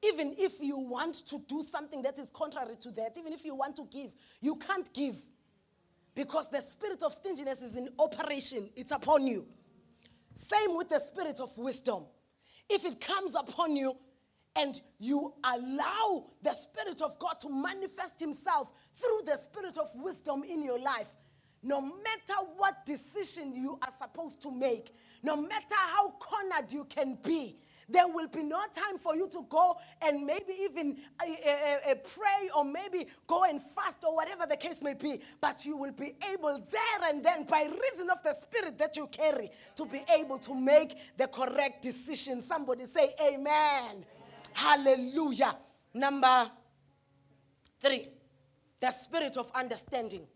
[0.02, 3.54] even if you want to do something that is contrary to that, even if you
[3.54, 5.16] want to give, you can't give
[6.14, 9.44] because the spirit of stinginess is in operation, it's upon you.
[10.34, 12.04] Same with the spirit of wisdom.
[12.70, 13.94] If it comes upon you
[14.56, 20.44] and you allow the spirit of God to manifest himself through the spirit of wisdom
[20.44, 21.10] in your life,
[21.62, 27.18] no matter what decision you are supposed to make, no matter how cornered you can
[27.22, 27.56] be,
[27.88, 31.94] there will be no time for you to go and maybe even uh, uh, uh,
[31.96, 35.20] pray or maybe go and fast or whatever the case may be.
[35.40, 39.06] But you will be able there and then, by reason of the spirit that you
[39.08, 42.40] carry, to be able to make the correct decision.
[42.40, 43.44] Somebody say, Amen.
[43.44, 44.04] Amen.
[44.54, 45.56] Hallelujah.
[45.92, 46.50] Number
[47.80, 48.06] three,
[48.80, 50.26] the spirit of understanding.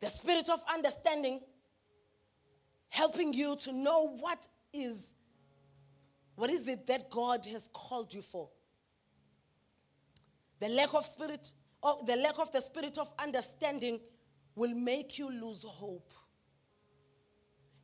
[0.00, 1.40] The spirit of understanding
[2.88, 5.12] helping you to know what is
[6.36, 8.48] what is it that God has called you for.
[10.60, 14.00] The lack of spirit or the lack of the spirit of understanding
[14.54, 16.12] will make you lose hope.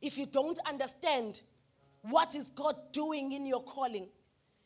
[0.01, 1.41] If you don't understand
[2.01, 4.07] what is God doing in your calling,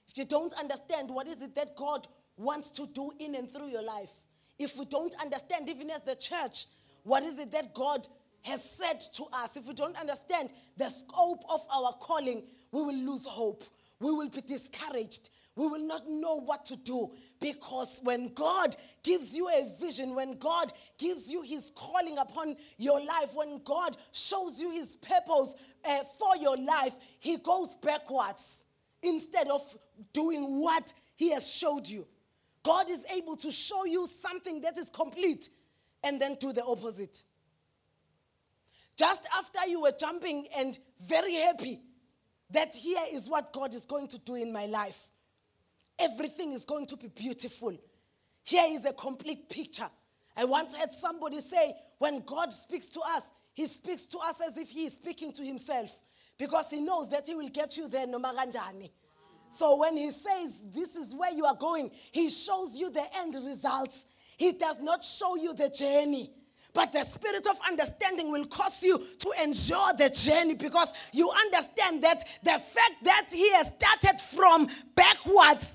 [0.08, 3.67] if you don't understand what is it that God wants to do in and through
[3.67, 4.12] your life,
[4.58, 6.67] if we don't understand even as the church,
[7.04, 8.08] what is it that God
[8.43, 12.95] has said to us, if we don't understand the scope of our calling, we will
[12.95, 13.63] lose hope.
[14.00, 15.30] We will be discouraged.
[15.56, 20.38] We will not know what to do because when God gives you a vision, when
[20.38, 25.54] God gives you His calling upon your life, when God shows you His purpose
[25.86, 28.65] uh, for your life, He goes backwards
[29.02, 29.62] instead of
[30.12, 32.06] doing what He has showed you.
[32.62, 35.50] God is able to show you something that is complete
[36.04, 37.24] and then do the opposite.
[38.98, 41.80] Just after you were jumping and very happy
[42.52, 45.00] that here is what God is going to do in my life.
[46.00, 47.78] Everything is going to be beautiful.
[48.44, 49.90] Here is a complete picture.
[50.38, 54.58] I once heard somebody say, when God speaks to us, he speaks to us as
[54.58, 55.92] if he is speaking to himself
[56.38, 58.92] because he knows that he will get you there no maganjani.
[59.50, 63.36] So when he says this is where you are going, he shows you the end
[63.36, 64.06] results.
[64.38, 66.32] He does not show you the journey.
[66.74, 72.04] But the spirit of understanding will cause you to endure the journey because you understand
[72.04, 75.74] that the fact that he has started from backwards,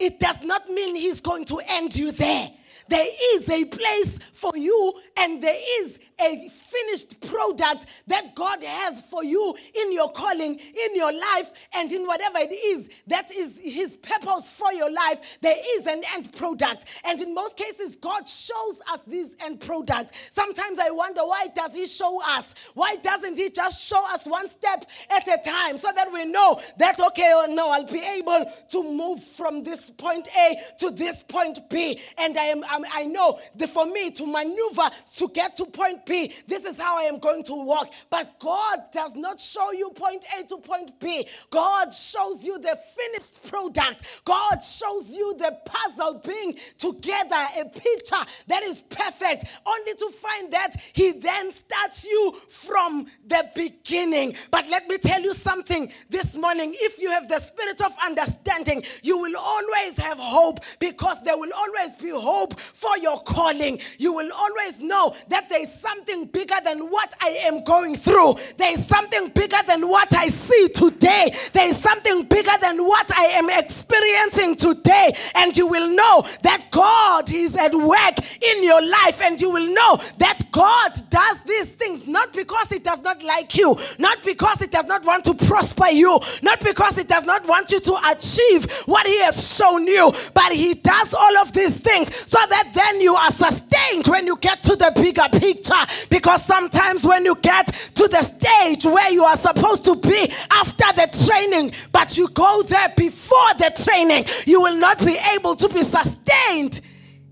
[0.00, 2.50] it does not mean he's going to end you there.
[2.90, 9.00] There is a place for you, and there is a finished product that God has
[9.02, 13.58] for you in your calling, in your life, and in whatever it is that is
[13.62, 15.38] His purpose for your life.
[15.40, 16.86] There is an end product.
[17.04, 20.14] And in most cases, God shows us this end product.
[20.32, 22.54] Sometimes I wonder why does He show us?
[22.74, 26.58] Why doesn't He just show us one step at a time so that we know
[26.78, 31.22] that, okay, oh no, I'll be able to move from this point A to this
[31.22, 32.00] point B.
[32.18, 33.38] And I am I'm Um, I know
[33.68, 37.44] for me to maneuver to get to point B, this is how I am going
[37.44, 37.92] to walk.
[38.08, 41.26] But God does not show you point A to point B.
[41.50, 44.22] God shows you the finished product.
[44.24, 50.52] God shows you the puzzle being together, a picture that is perfect, only to find
[50.52, 54.34] that He then starts you from the beginning.
[54.50, 56.72] But let me tell you something this morning.
[56.76, 61.52] If you have the spirit of understanding, you will always have hope because there will
[61.52, 66.56] always be hope for your calling, you will always know that there is something bigger
[66.64, 68.34] than what I am going through.
[68.56, 71.32] There is something bigger than what I see today.
[71.52, 75.12] There is something bigger than what I am experiencing today.
[75.34, 79.20] And you will know that God is at work in your life.
[79.22, 83.56] And you will know that God does these things not because He does not like
[83.56, 87.46] you, not because He does not want to prosper you, not because He does not
[87.46, 91.76] want you to achieve what He has shown you, but He does all of these
[91.78, 96.06] things so that then you are sustained when you get to the bigger picture.
[96.10, 100.86] Because sometimes when you get to the stage where you are supposed to be after
[100.96, 105.68] the training, but you go there before the training, you will not be able to
[105.68, 106.80] be sustained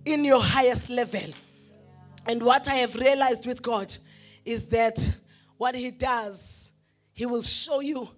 [0.04, 1.35] in your highest level.
[2.26, 3.94] And what I have realized with God
[4.44, 4.98] is that
[5.57, 6.72] what He does,
[7.12, 8.09] He will show you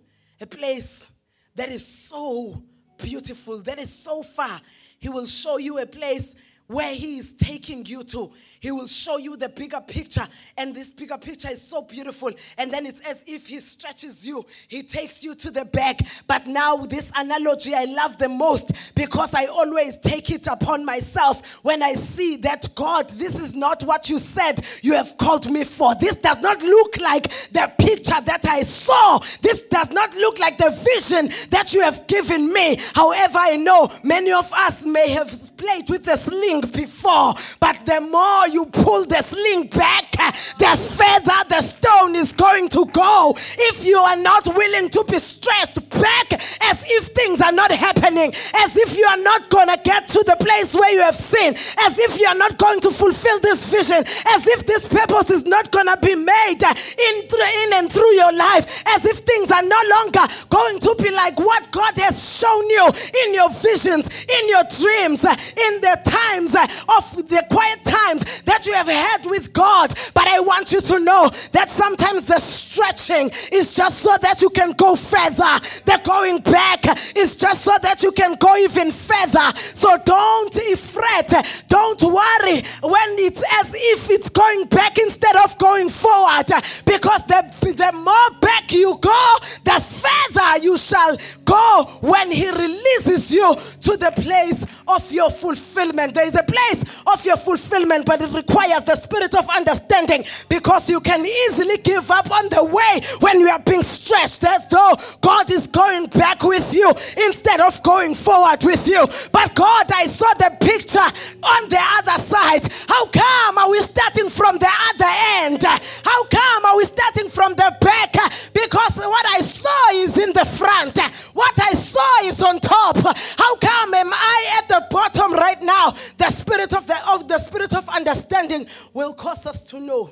[0.41, 1.11] a place
[1.55, 2.63] that is so
[2.99, 4.61] beautiful, that is so far.
[4.99, 6.35] He will show you a place
[6.71, 8.31] where He is taking you to.
[8.61, 12.31] He will show you the bigger picture, and this bigger picture is so beautiful.
[12.59, 16.01] And then it's as if He stretches you, He takes you to the back.
[16.27, 21.65] But now, this analogy I love the most because I always take it upon myself
[21.65, 25.65] when I see that God, this is not what you said you have called me
[25.65, 25.95] for.
[25.95, 29.19] This does not look like the picture that I saw.
[29.41, 32.79] This does not look like the vision that you have given me.
[32.95, 38.01] However, I know many of us may have played with the sling before, but the
[38.01, 40.13] more you pull the sling back,
[40.59, 43.35] the further the stone is going to go.
[43.37, 46.33] If you are not willing to be stressed back
[46.63, 50.23] as if things are not happening, as if you are not going to get to
[50.27, 53.69] the place where you have seen, as if you are not going to fulfill this
[53.69, 58.13] vision, as if this purpose is not going to be made in, in and through
[58.15, 62.39] your life, as if things are no longer going to be like what God has
[62.39, 62.87] shown you
[63.25, 68.73] in your visions, in your dreams, in the times of the quiet times that you
[68.73, 69.95] have had with God.
[70.15, 74.51] But I want you to know that sometimes the stretching is just so that you
[74.51, 75.61] can go further.
[75.85, 76.85] The going back
[77.17, 79.57] is just so that you can go even further.
[79.57, 80.55] So don't
[80.91, 81.65] fret.
[81.69, 86.47] Don't worry when it's as if it's going back instead of going forward.
[86.85, 93.31] Because the, the more back you go, the further you shall go when He releases
[93.31, 96.15] you to the place of your fulfillment.
[96.15, 100.89] There is a place of your fulfillment, but it requires the spirit of understanding because
[100.89, 104.97] you can easily give up on the way when you are being stretched as though
[105.21, 109.07] God is going back with you instead of going forward with you.
[109.33, 112.67] But God, I saw the picture on the other side.
[112.89, 115.13] How come are we starting from the other
[115.45, 115.63] end?
[115.63, 118.13] How come are we starting from the back?
[118.53, 120.99] Because what I saw is in the front.
[121.35, 122.97] What I saw is on top.
[123.39, 125.91] How come am I at the bottom right now?
[126.17, 130.11] The spirit of the of the spirit of understanding will cause us to know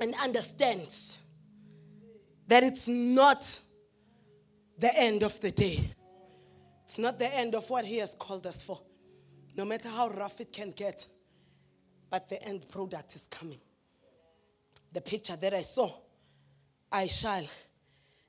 [0.00, 0.94] and understand
[2.46, 3.60] that it's not
[4.78, 5.80] the end of the day.
[6.84, 8.80] It's not the end of what he has called us for.
[9.56, 11.06] No matter how rough it can get,
[12.10, 13.60] but the end product is coming.
[14.92, 15.92] The picture that I saw,
[16.92, 17.44] I shall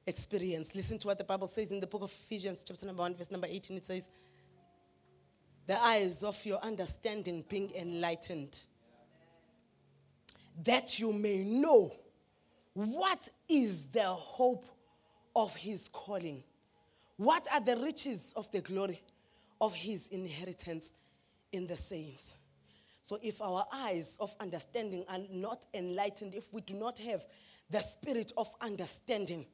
[0.07, 0.73] experience.
[0.75, 3.31] Listen to what the Bible says in the book of Ephesians, chapter number 1, verse
[3.31, 3.77] number 18.
[3.77, 4.09] It says,
[5.67, 8.59] The eyes of your understanding being enlightened,
[10.63, 11.95] that you may know
[12.73, 14.65] what is the hope
[15.35, 16.43] of his calling.
[17.17, 19.01] What are the riches of the glory
[19.59, 20.93] of his inheritance
[21.51, 22.35] in the saints?
[23.01, 27.25] So, if our eyes of understanding are not enlightened, if we do not have
[27.69, 29.45] the spirit of understanding,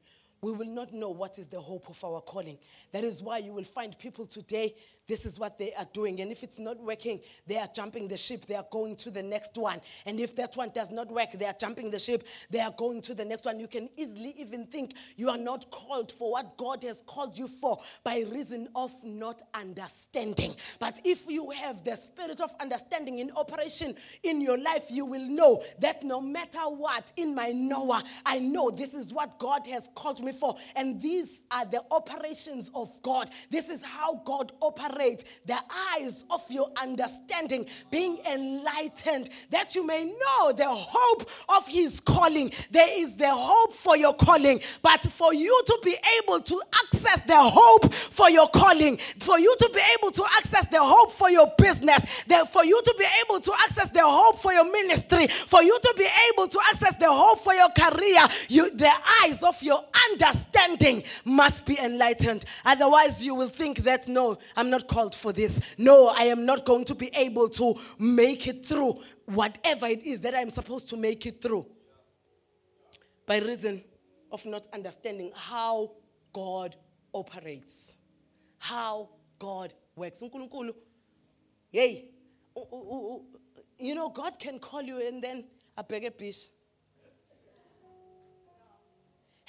[0.42, 2.58] we will not know what is the hope of our calling.
[2.92, 4.74] That is why you will find people today,
[5.12, 6.22] this is what they are doing.
[6.22, 9.22] And if it's not working, they are jumping the ship, they are going to the
[9.22, 9.82] next one.
[10.06, 13.02] And if that one does not work, they are jumping the ship, they are going
[13.02, 13.60] to the next one.
[13.60, 17.50] You can easily even think you are not called for what God has called you
[17.50, 20.56] for by reason of not understanding.
[20.80, 25.28] But if you have the spirit of understanding in operation in your life, you will
[25.28, 29.90] know that no matter what, in my knower, I know this is what God has
[29.94, 30.56] called me for.
[30.78, 33.30] And these are the operations of God.
[33.50, 35.01] This is how God operates.
[35.46, 35.58] The
[35.96, 42.52] eyes of your understanding being enlightened, that you may know the hope of His calling.
[42.70, 47.22] There is the hope for your calling, but for you to be able to access
[47.26, 51.30] the hope for your calling, for you to be able to access the hope for
[51.30, 55.64] your business, for you to be able to access the hope for your ministry, for
[55.64, 58.92] you to be able to access the hope for your career, you, the
[59.24, 62.46] eyes of your understanding must be enlightened.
[62.66, 65.60] Otherwise, you will think that no, I'm not called for this.
[65.78, 70.20] No, I am not going to be able to make it through whatever it is
[70.22, 71.66] that I'm supposed to make it through.
[73.26, 73.84] By reason
[74.32, 75.92] of not understanding how
[76.34, 76.76] God
[77.14, 77.96] operates,
[78.58, 80.22] how God works.
[81.72, 82.10] Hey,
[83.80, 85.46] you know, God can call you and then
[85.78, 86.50] a beg piece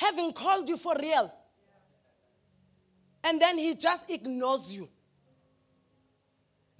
[0.02, 1.32] having called you for real.
[3.24, 4.88] And then he just ignores you.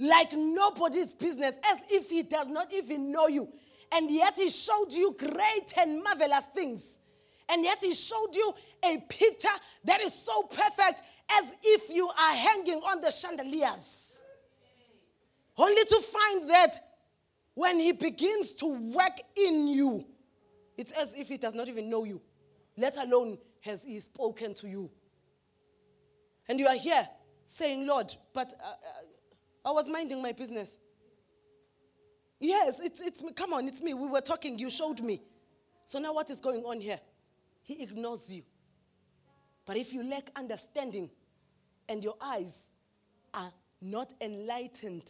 [0.03, 3.49] Like nobody's business, as if he does not even know you.
[3.93, 6.83] And yet he showed you great and marvelous things.
[7.49, 8.53] And yet he showed you
[8.85, 9.49] a picture
[9.85, 11.03] that is so perfect
[11.39, 14.19] as if you are hanging on the chandeliers.
[15.57, 16.81] Only to find that
[17.55, 20.05] when he begins to work in you,
[20.77, 22.21] it's as if he does not even know you,
[22.77, 24.91] let alone has he spoken to you.
[26.49, 27.07] And you are here
[27.47, 28.75] saying, Lord, but uh, uh,
[29.65, 30.77] I was minding my business.
[32.41, 33.33] Yes, it's, it's me.
[33.33, 33.95] Come on, it's me.
[33.95, 35.23] We were talking, you showed me.
[35.87, 36.99] So now what is going on here?
[37.63, 38.43] He ignores you.
[39.65, 41.09] But if you lack understanding
[41.89, 42.65] and your eyes
[43.33, 45.09] are not enlightened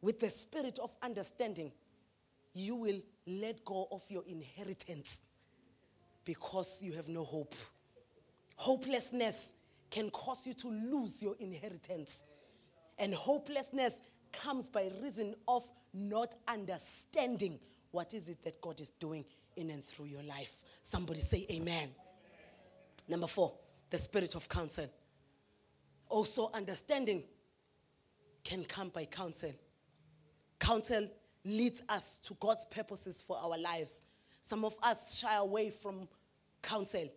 [0.00, 1.72] with the spirit of understanding,
[2.54, 5.20] you will let go of your inheritance
[6.24, 7.54] because you have no hope.
[8.56, 9.52] Hopelessness
[9.90, 12.20] can cause you to lose your inheritance.
[12.98, 13.94] And hopelessness
[14.32, 17.58] comes by reason of not understanding
[17.90, 19.24] what is it that God is doing
[19.56, 20.62] in and through your life.
[20.82, 21.68] Somebody say amen.
[21.74, 21.90] amen.
[23.08, 23.52] Number 4,
[23.90, 24.88] the spirit of counsel.
[26.08, 27.22] Also understanding
[28.44, 29.52] can come by counsel.
[30.58, 31.08] Counsel
[31.44, 34.02] leads us to God's purposes for our lives.
[34.40, 36.08] Some of us shy away from
[36.62, 37.08] counsel.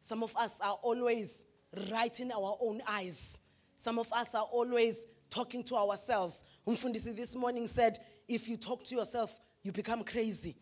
[0.00, 1.44] Some of us are always
[1.90, 3.38] right in our own eyes.
[3.76, 6.44] Some of us are always talking to ourselves.
[6.66, 10.54] Umfundisi this morning said, if you talk to yourself, you become crazy.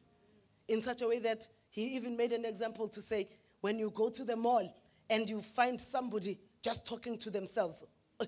[0.68, 3.28] In such a way that he even made an example to say,
[3.60, 4.72] when you go to the mall
[5.10, 7.84] and you find somebody just talking to themselves,
[8.20, 8.24] uh,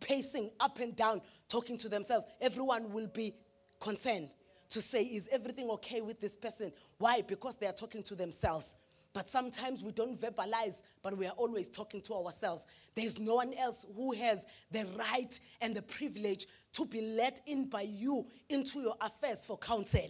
[0.00, 3.34] pacing up and down, talking to themselves, everyone will be
[3.80, 4.34] concerned
[4.68, 6.72] to say, Is everything okay with this person?
[6.98, 7.22] Why?
[7.22, 8.74] Because they are talking to themselves.
[9.12, 12.66] But sometimes we don't verbalize, but we are always talking to ourselves.
[12.94, 17.68] There's no one else who has the right and the privilege to be let in
[17.68, 20.08] by you into your affairs for counsel.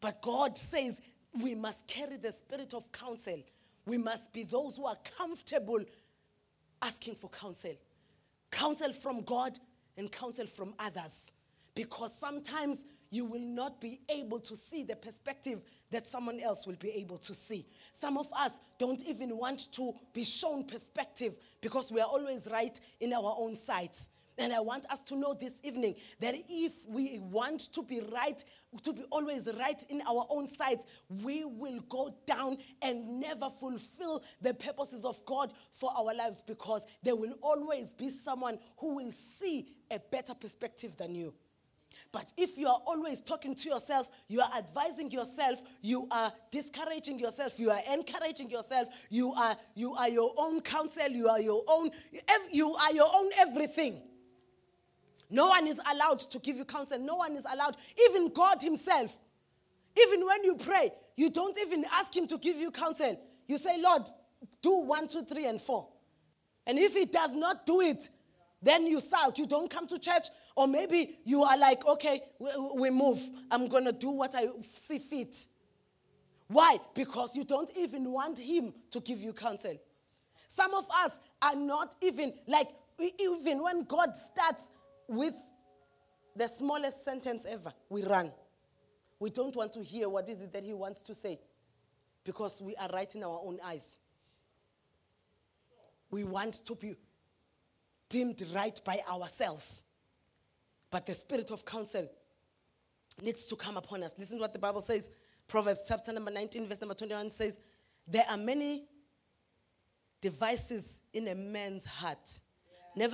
[0.00, 1.00] But God says
[1.40, 3.42] we must carry the spirit of counsel.
[3.86, 5.80] We must be those who are comfortable
[6.80, 7.74] asking for counsel.
[8.50, 9.58] Counsel from God
[9.96, 11.32] and counsel from others.
[11.74, 15.60] Because sometimes you will not be able to see the perspective
[15.94, 17.64] that someone else will be able to see.
[17.92, 22.78] Some of us don't even want to be shown perspective because we are always right
[23.00, 24.08] in our own sights.
[24.36, 28.44] And I want us to know this evening that if we want to be right,
[28.82, 30.82] to be always right in our own sights,
[31.22, 36.84] we will go down and never fulfill the purposes of God for our lives because
[37.04, 41.32] there will always be someone who will see a better perspective than you.
[42.14, 47.18] But if you are always talking to yourself, you are advising yourself, you are discouraging
[47.18, 51.64] yourself, you are encouraging yourself, you are, you are your own counsel, you are your
[51.66, 51.90] own,
[52.52, 54.00] you are your own everything.
[55.28, 57.00] No one is allowed to give you counsel.
[57.00, 57.76] No one is allowed,
[58.08, 59.12] even God Himself.
[60.00, 63.20] Even when you pray, you don't even ask Him to give you counsel.
[63.48, 64.02] You say, Lord,
[64.62, 65.88] do one, two, three, and four.
[66.64, 68.08] And if He does not do it,
[68.64, 69.38] then you shout.
[69.38, 70.28] You don't come to church.
[70.56, 73.20] Or maybe you are like, okay, we, we move.
[73.50, 75.46] I'm going to do what I see fit.
[76.48, 76.78] Why?
[76.94, 79.76] Because you don't even want him to give you counsel.
[80.48, 82.68] Some of us are not even, like,
[83.18, 84.64] even when God starts
[85.08, 85.34] with
[86.36, 88.30] the smallest sentence ever, we run.
[89.18, 91.38] We don't want to hear what is it that he wants to say
[92.24, 93.96] because we are right in our own eyes.
[96.10, 96.94] We want to be
[98.14, 99.82] deemed right by ourselves.
[100.92, 102.08] But the spirit of counsel
[103.20, 104.14] needs to come upon us.
[104.16, 105.10] Listen to what the Bible says.
[105.48, 107.58] Proverbs chapter number 19, verse number 21 says,
[108.06, 108.84] There are many
[110.20, 112.38] devices in a man's heart.
[112.96, 113.08] Yeah.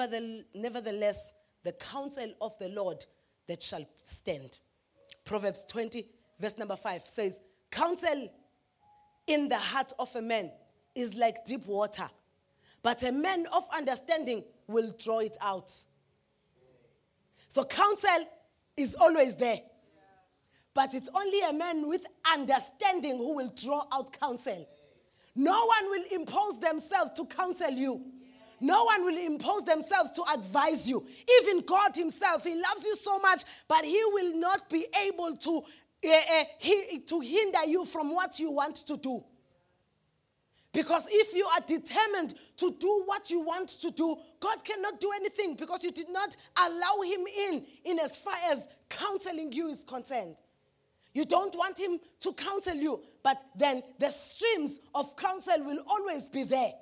[0.54, 1.32] Nevertheless,
[1.64, 3.02] the counsel of the Lord
[3.48, 4.58] that shall stand.
[5.24, 6.06] Proverbs 20,
[6.38, 7.40] verse number 5 says,
[7.70, 8.30] Counsel
[9.26, 10.50] in the heart of a man
[10.94, 12.10] is like deep water,
[12.82, 15.72] but a man of understanding will draw it out.
[17.48, 18.28] So counsel
[18.76, 19.60] is always there.
[20.72, 24.68] But it's only a man with understanding who will draw out counsel.
[25.34, 28.04] No one will impose themselves to counsel you.
[28.60, 31.06] No one will impose themselves to advise you.
[31.40, 35.62] Even God Himself, He loves you so much, but He will not be able to,
[36.06, 39.24] uh, uh, he, to hinder you from what you want to do.
[40.72, 45.10] Because if you are determined to do what you want to do, God cannot do
[45.16, 49.82] anything because you did not allow Him in, in as far as counseling you is
[49.82, 50.36] concerned.
[51.12, 56.28] You don't want Him to counsel you, but then the streams of counsel will always
[56.28, 56.72] be there.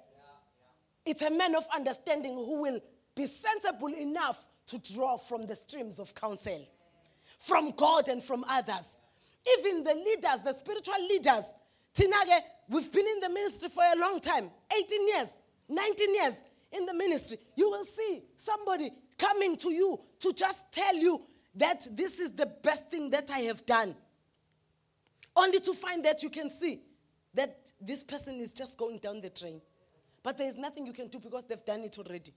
[1.06, 2.80] It's a man of understanding who will
[3.14, 6.68] be sensible enough to draw from the streams of counsel,
[7.38, 8.98] from God and from others.
[9.58, 11.44] Even the leaders, the spiritual leaders,
[11.98, 15.28] Tinage, we've been in the ministry for a long time 18 years,
[15.68, 16.34] 19 years
[16.70, 17.38] in the ministry.
[17.56, 21.20] You will see somebody coming to you to just tell you
[21.56, 23.96] that this is the best thing that I have done.
[25.34, 26.80] Only to find that you can see
[27.34, 29.60] that this person is just going down the drain.
[30.22, 32.32] But there is nothing you can do because they've done it already.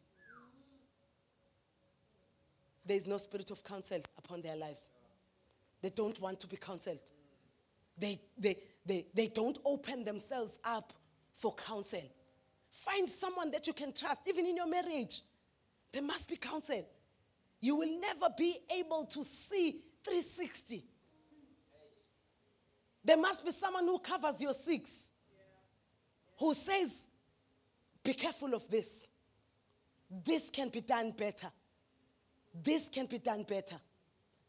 [2.83, 4.81] There is no spirit of counsel upon their lives.
[5.83, 6.99] They don't want to be counseled.
[8.01, 10.91] They, they, they, they don't open themselves up
[11.33, 12.01] for counsel.
[12.71, 15.21] Find someone that you can trust, even in your marriage.
[15.91, 16.83] There must be counsel.
[17.59, 20.83] You will never be able to see 360.
[23.05, 24.89] There must be someone who covers your six,
[26.39, 27.07] who says,
[28.03, 29.05] Be careful of this.
[30.25, 31.51] This can be done better.
[32.63, 33.77] This can be done better.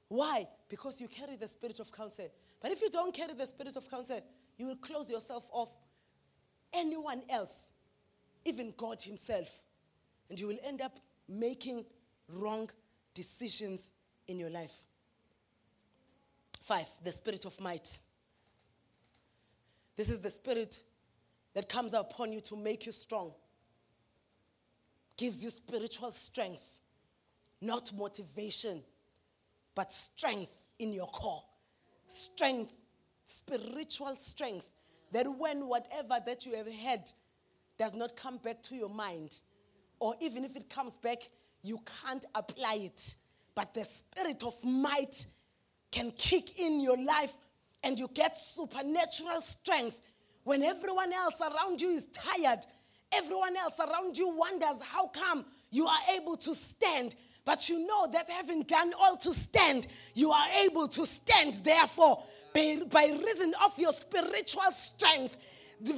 [0.08, 0.48] Why?
[0.70, 2.30] Because you carry the spirit of counsel.
[2.62, 4.22] But if you don't carry the spirit of counsel,
[4.56, 5.70] you will close yourself off
[6.72, 7.72] anyone else,
[8.44, 9.50] even God Himself.
[10.30, 10.98] And you will end up
[11.28, 11.84] making
[12.28, 12.70] wrong
[13.14, 13.90] decisions
[14.28, 14.72] in your life.
[16.62, 18.00] Five, the spirit of might.
[19.96, 20.82] This is the spirit
[21.54, 23.32] that comes upon you to make you strong,
[25.16, 26.80] gives you spiritual strength,
[27.60, 28.82] not motivation,
[29.74, 31.42] but strength in your core.
[32.12, 32.74] Strength,
[33.24, 34.70] spiritual strength,
[35.12, 37.10] that when whatever that you have had
[37.78, 39.40] does not come back to your mind,
[39.98, 41.28] or even if it comes back,
[41.62, 43.16] you can't apply it.
[43.54, 45.26] But the spirit of might
[45.90, 47.36] can kick in your life
[47.82, 49.96] and you get supernatural strength
[50.44, 52.60] when everyone else around you is tired.
[53.12, 57.14] Everyone else around you wonders how come you are able to stand.
[57.44, 62.22] But you know that having done all to stand, you are able to stand, therefore,
[62.54, 65.36] by, by reason of your spiritual strength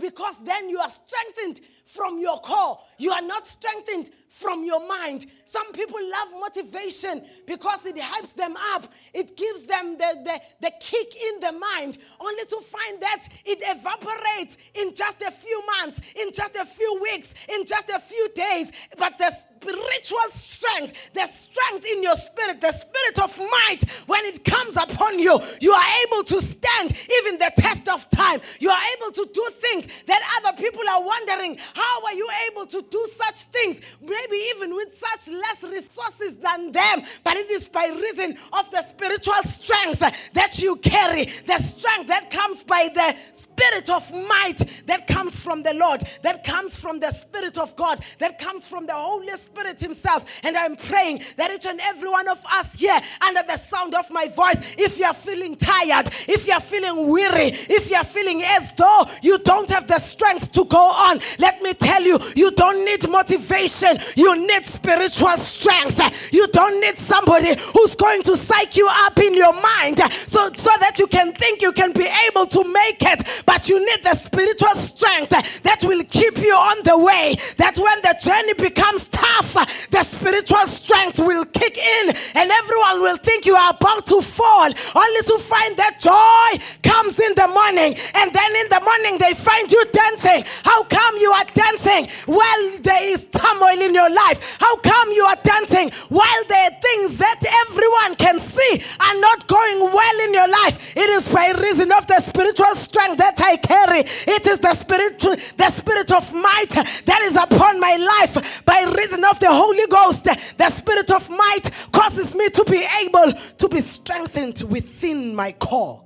[0.01, 2.81] because then you are strengthened from your core.
[2.99, 5.27] You are not strengthened from your mind.
[5.45, 8.91] Some people love motivation because it hypes them up.
[9.13, 13.63] It gives them the, the, the kick in the mind, only to find that it
[13.63, 18.29] evaporates in just a few months, in just a few weeks, in just a few
[18.35, 18.73] days.
[18.97, 24.45] But the spiritual strength, the strength in your spirit, the spirit of might, when it
[24.45, 28.41] comes upon you, you are able to stand even the test of time.
[28.61, 32.67] You are able to do things that other people are wondering how are you able
[32.67, 37.03] to do such things, maybe even with such less resources than them?
[37.23, 40.01] But it is by reason of the spiritual strength
[40.33, 45.63] that you carry, the strength that comes by the spirit of might that comes from
[45.63, 49.54] the Lord, that comes from the Spirit of God, that comes from the Holy Spirit
[49.55, 50.41] Himself.
[50.45, 54.11] And I'm praying that each and every one of us here, under the sound of
[54.11, 58.05] my voice, if you are feeling tired, if you are feeling weary, if you are
[58.05, 62.19] feeling as though you don't have the strength to go on, let me tell you,
[62.37, 63.97] you don't need motivation.
[64.17, 66.33] You need spiritual strength.
[66.33, 70.71] You don't need somebody who's going to psych you up in your mind so, so
[70.81, 73.43] that you can think you can be able to make it.
[73.47, 77.37] But you need the spiritual strength that will keep you on the way.
[77.57, 83.17] That when the journey becomes tough, the spiritual strength will kick in and everyone will
[83.17, 87.97] think you are about to fall, only to find that joy comes in the morning.
[88.15, 90.45] And then in the morning, they find you dancing.
[90.65, 94.59] How come you are dancing while there is turmoil in your life?
[94.61, 99.47] How come you are dancing while there are things that everyone can see are not
[99.49, 100.97] going well in your life?
[100.97, 104.01] It is by reason of the spiritual strength that I carry.
[104.01, 109.25] It is the spirit, the spirit of might that is upon my life by reason
[109.25, 110.25] of the Holy Ghost.
[110.25, 116.05] The spirit of might causes me to be able to be strengthened within my core.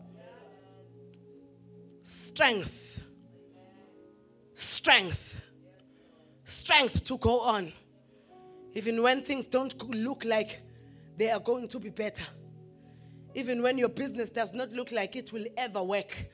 [2.03, 3.03] Strength.
[4.55, 5.41] Strength.
[6.45, 7.73] Strength to go on.
[8.75, 10.61] Even when things don't look like
[11.17, 12.25] they are going to be better.
[13.35, 16.29] Even when your business does not look like it will ever work.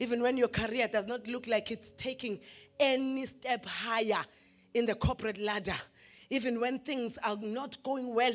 [0.00, 2.40] Even when your career does not look like it's taking
[2.80, 4.24] any step higher
[4.74, 5.76] in the corporate ladder
[6.30, 8.32] even when things are not going well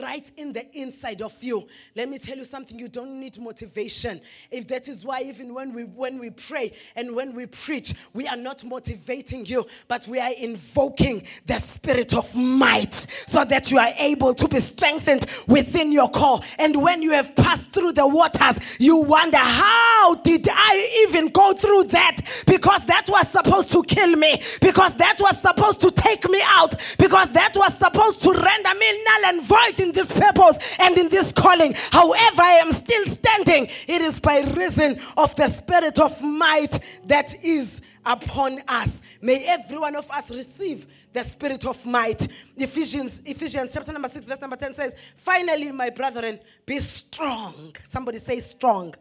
[0.00, 1.66] right in the inside of you.
[1.96, 4.20] Let me tell you something, you don't need motivation.
[4.50, 8.26] If that is why even when we when we pray and when we preach, we
[8.26, 13.78] are not motivating you, but we are invoking the spirit of might so that you
[13.78, 16.40] are able to be strengthened within your core.
[16.58, 21.52] And when you have passed through the waters, you wonder, how did I even go
[21.52, 22.44] through that?
[22.46, 26.74] Because that was supposed to kill me, because that was supposed to take me out,
[26.98, 31.08] because that was supposed to render me null and void in this purpose and in
[31.08, 31.74] this calling.
[31.90, 33.66] However, I am still standing.
[33.86, 39.02] It is by reason of the spirit of might that is upon us.
[39.20, 42.26] May every one of us receive the spirit of might.
[42.56, 47.74] Ephesians, Ephesians chapter number 6, verse number 10 says, Finally, my brethren, be strong.
[47.84, 48.94] Somebody say strong.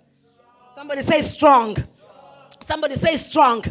[0.75, 1.77] Somebody say strong.
[2.65, 3.63] Somebody say strong.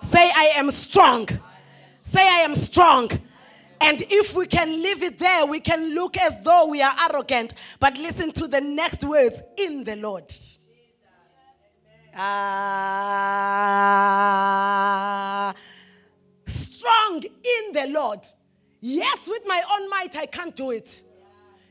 [0.00, 1.28] Say, I am strong.
[2.02, 3.10] Say, I am strong.
[3.84, 7.52] And if we can leave it there, we can look as though we are arrogant.
[7.78, 10.32] But listen to the next words in the Lord.
[12.16, 13.04] Ah,
[16.46, 18.20] strong in the Lord.
[18.80, 21.02] Yes, with my own might, I can't do it.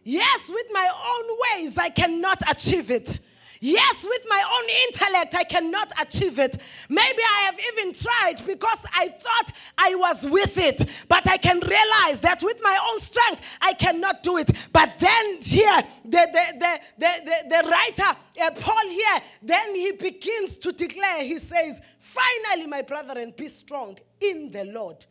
[0.03, 3.21] Yes, with my own ways, I cannot achieve it.
[3.65, 6.57] Yes, with my own intellect, I cannot achieve it.
[6.89, 11.05] Maybe I have even tried because I thought I was with it.
[11.07, 14.67] But I can realize that with my own strength, I cannot do it.
[14.73, 19.93] But then here, the, the, the, the, the, the writer, uh, Paul here, then he
[19.93, 25.05] begins to declare, he says, Finally, my brethren, be strong in the Lord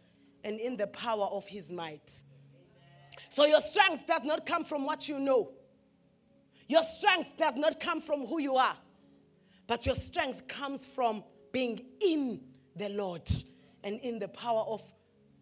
[0.45, 2.23] and in the power of his might.
[3.31, 5.53] So your strength does not come from what you know.
[6.69, 8.77] Your strength does not come from who you are,
[9.67, 12.41] but your strength comes from being in
[12.77, 13.31] the Lord
[13.85, 14.83] and in the power of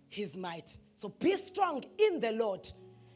[0.09, 0.77] his might.
[0.95, 2.68] So be strong in the Lord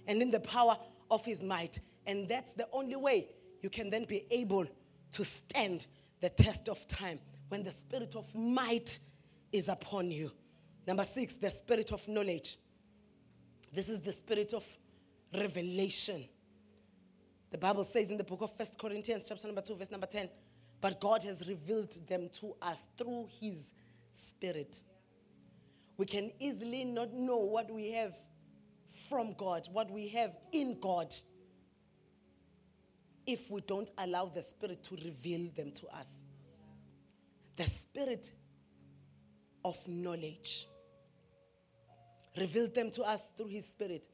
[0.06, 0.76] and in the power
[1.10, 1.80] of his might.
[2.06, 3.28] And that's the only way
[3.60, 4.66] you can then be able
[5.12, 5.86] to stand
[6.20, 8.98] the test of time when the spirit of might
[9.52, 10.30] is upon you.
[10.86, 12.58] Number six, the spirit of knowledge.
[13.72, 14.66] This is the spirit of
[15.36, 16.24] revelation.
[17.54, 20.28] The Bible says in the book of First Corinthians, chapter number 2, verse number 10,
[20.80, 23.74] but God has revealed them to us through his
[24.12, 24.82] spirit.
[25.96, 28.16] We can easily not know what we have
[29.08, 31.14] from God, what we have in God,
[33.24, 36.18] if we don't allow the Spirit to reveal them to us.
[37.54, 38.32] The Spirit
[39.64, 40.66] of knowledge
[42.36, 44.08] revealed them to us through His Spirit.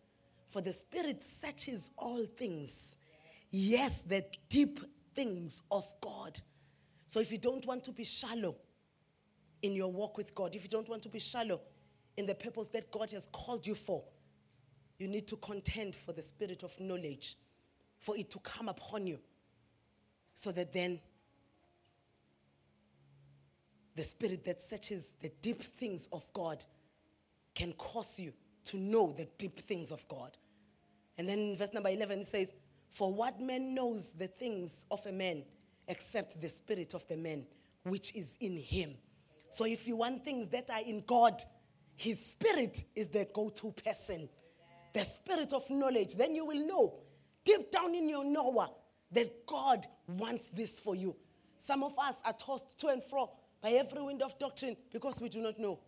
[0.46, 2.96] For the Spirit searches all things
[3.50, 4.80] Yes, the deep
[5.14, 6.38] things of God.
[7.06, 8.56] So if you don't want to be shallow
[9.62, 11.60] in your walk with God, if you don't want to be shallow
[12.16, 14.04] in the purpose that God has called you for,
[14.98, 17.36] you need to contend for the spirit of knowledge,
[17.98, 19.18] for it to come upon you,
[20.34, 21.00] so that then
[23.96, 26.64] the spirit that searches the deep things of God
[27.54, 28.32] can cause you
[28.64, 30.36] to know the deep things of God.
[31.18, 32.52] And then verse number 11, it says,
[32.90, 35.44] for what man knows the things of a man
[35.88, 37.46] except the spirit of the man
[37.84, 38.94] which is in him?
[39.48, 41.42] So if you want things that are in God,
[41.96, 44.28] his spirit is the go to person.
[44.92, 46.16] The spirit of knowledge.
[46.16, 46.94] Then you will know
[47.44, 48.68] deep down in your knower
[49.12, 51.14] that God wants this for you.
[51.58, 53.30] Some of us are tossed to and fro
[53.60, 55.78] by every wind of doctrine because we do not know.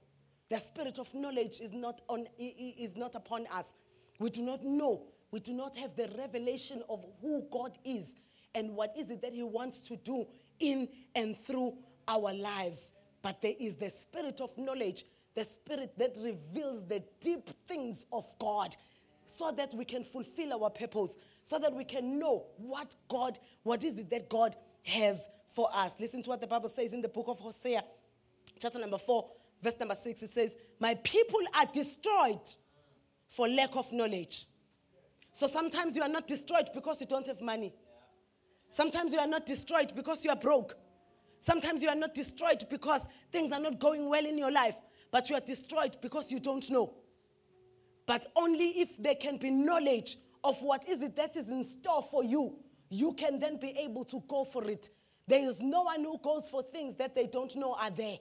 [0.50, 3.74] The spirit of knowledge is not, on, is not upon us.
[4.18, 8.14] We do not know we do not have the revelation of who God is
[8.54, 10.26] and what is it that He wants to do
[10.60, 11.74] in and through
[12.06, 12.92] our lives.
[13.22, 18.26] But there is the spirit of knowledge, the spirit that reveals the deep things of
[18.38, 18.76] God
[19.26, 23.82] so that we can fulfill our purpose, so that we can know what God, what
[23.82, 24.54] is it that God
[24.84, 25.94] has for us.
[25.98, 27.82] Listen to what the Bible says in the book of Hosea,
[28.58, 29.30] chapter number 4,
[29.62, 30.22] verse number 6.
[30.22, 32.40] It says, My people are destroyed
[33.28, 34.46] for lack of knowledge.
[35.32, 37.72] So sometimes you are not destroyed because you don't have money.
[38.68, 40.74] Sometimes you are not destroyed because you are broke.
[41.38, 44.76] Sometimes you are not destroyed because things are not going well in your life,
[45.10, 46.94] but you are destroyed because you don't know.
[48.06, 52.02] But only if there can be knowledge of what is it that is in store
[52.02, 52.56] for you,
[52.90, 54.90] you can then be able to go for it.
[55.26, 58.18] There is no one who goes for things that they don't know are there.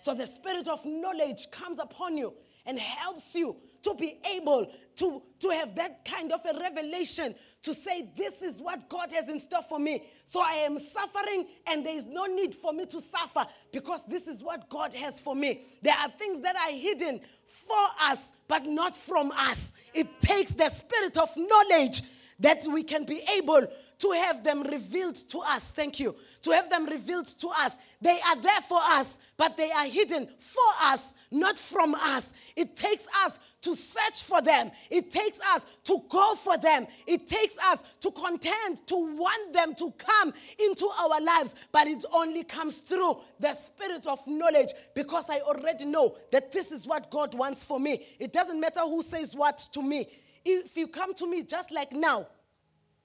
[0.00, 2.32] So the spirit of knowledge comes upon you
[2.64, 7.74] and helps you to be able to, to have that kind of a revelation to
[7.74, 10.04] say, This is what God has in store for me.
[10.24, 14.26] So I am suffering, and there is no need for me to suffer because this
[14.26, 15.62] is what God has for me.
[15.82, 19.72] There are things that are hidden for us, but not from us.
[19.94, 22.02] It takes the spirit of knowledge
[22.40, 23.66] that we can be able
[23.98, 25.72] to have them revealed to us.
[25.72, 26.14] Thank you.
[26.42, 27.76] To have them revealed to us.
[28.00, 32.32] They are there for us, but they are hidden for us not from us.
[32.56, 34.70] It takes us to search for them.
[34.90, 36.86] It takes us to go for them.
[37.06, 41.54] It takes us to contend, to want them to come into our lives.
[41.72, 46.72] But it only comes through the spirit of knowledge because I already know that this
[46.72, 48.04] is what God wants for me.
[48.18, 50.06] It doesn't matter who says what to me.
[50.44, 52.26] if you come to me just like now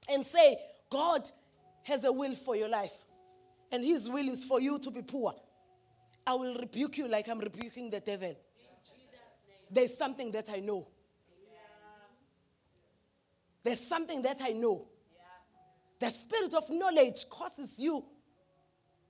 [0.10, 0.60] and say,
[0.90, 1.30] God
[1.84, 2.94] has a will for your life,
[3.72, 5.34] and his will is for you to be poor,
[6.26, 8.36] I will rebuke you like I'm rebuking the devil.
[9.70, 10.88] There's something that I know.
[13.64, 14.88] There's something that I know.
[16.00, 18.04] The spirit of knowledge causes you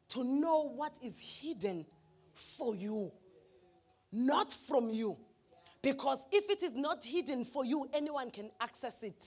[0.10, 1.86] to know what is hidden
[2.34, 3.12] for you,
[4.12, 5.18] not from you.
[5.82, 9.26] Because if it is not hidden for you, anyone can access it.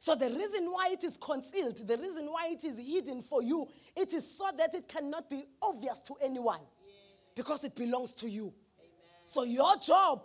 [0.00, 3.66] So, the reason why it is concealed, the reason why it is hidden for you,
[3.96, 6.60] it is so that it cannot be obvious to anyone
[7.34, 8.52] because it belongs to you.
[9.26, 10.22] So, your job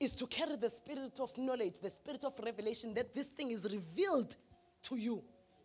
[0.00, 3.64] is to carry the spirit of knowledge, the spirit of revelation, that this thing is
[3.64, 4.36] revealed
[4.82, 5.22] to you.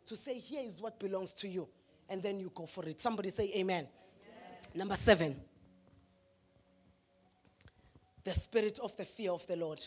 [0.08, 1.68] To say, here is what belongs to you.
[2.10, 3.00] And then you go for it.
[3.00, 3.88] Somebody say, Amen.
[3.88, 3.88] amen.
[4.76, 5.40] Number seven,
[8.24, 9.86] the spirit of the fear of the Lord.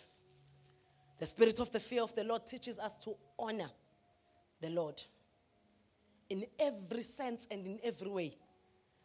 [1.18, 3.70] The spirit of the fear of the Lord teaches us to honor
[4.60, 5.02] the Lord
[6.28, 8.36] in every sense and in every way.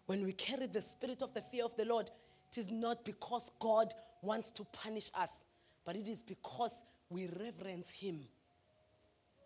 [0.08, 2.10] When we carry the spirit of the fear of the Lord,
[2.52, 5.32] it is not because God wants to punish us,
[5.86, 6.74] but it is because
[7.10, 8.20] we reverence Him.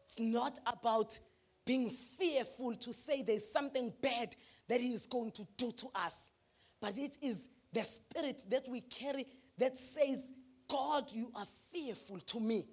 [0.07, 1.19] It's not about
[1.65, 4.35] being fearful to say there's something bad
[4.67, 6.31] that He is going to do to us,
[6.79, 10.19] but it is the spirit that we carry that says,
[10.67, 11.45] God, you are
[11.75, 12.65] fearful to me.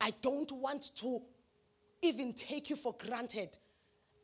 [0.00, 1.22] I don't want to
[2.02, 3.56] even take you for granted.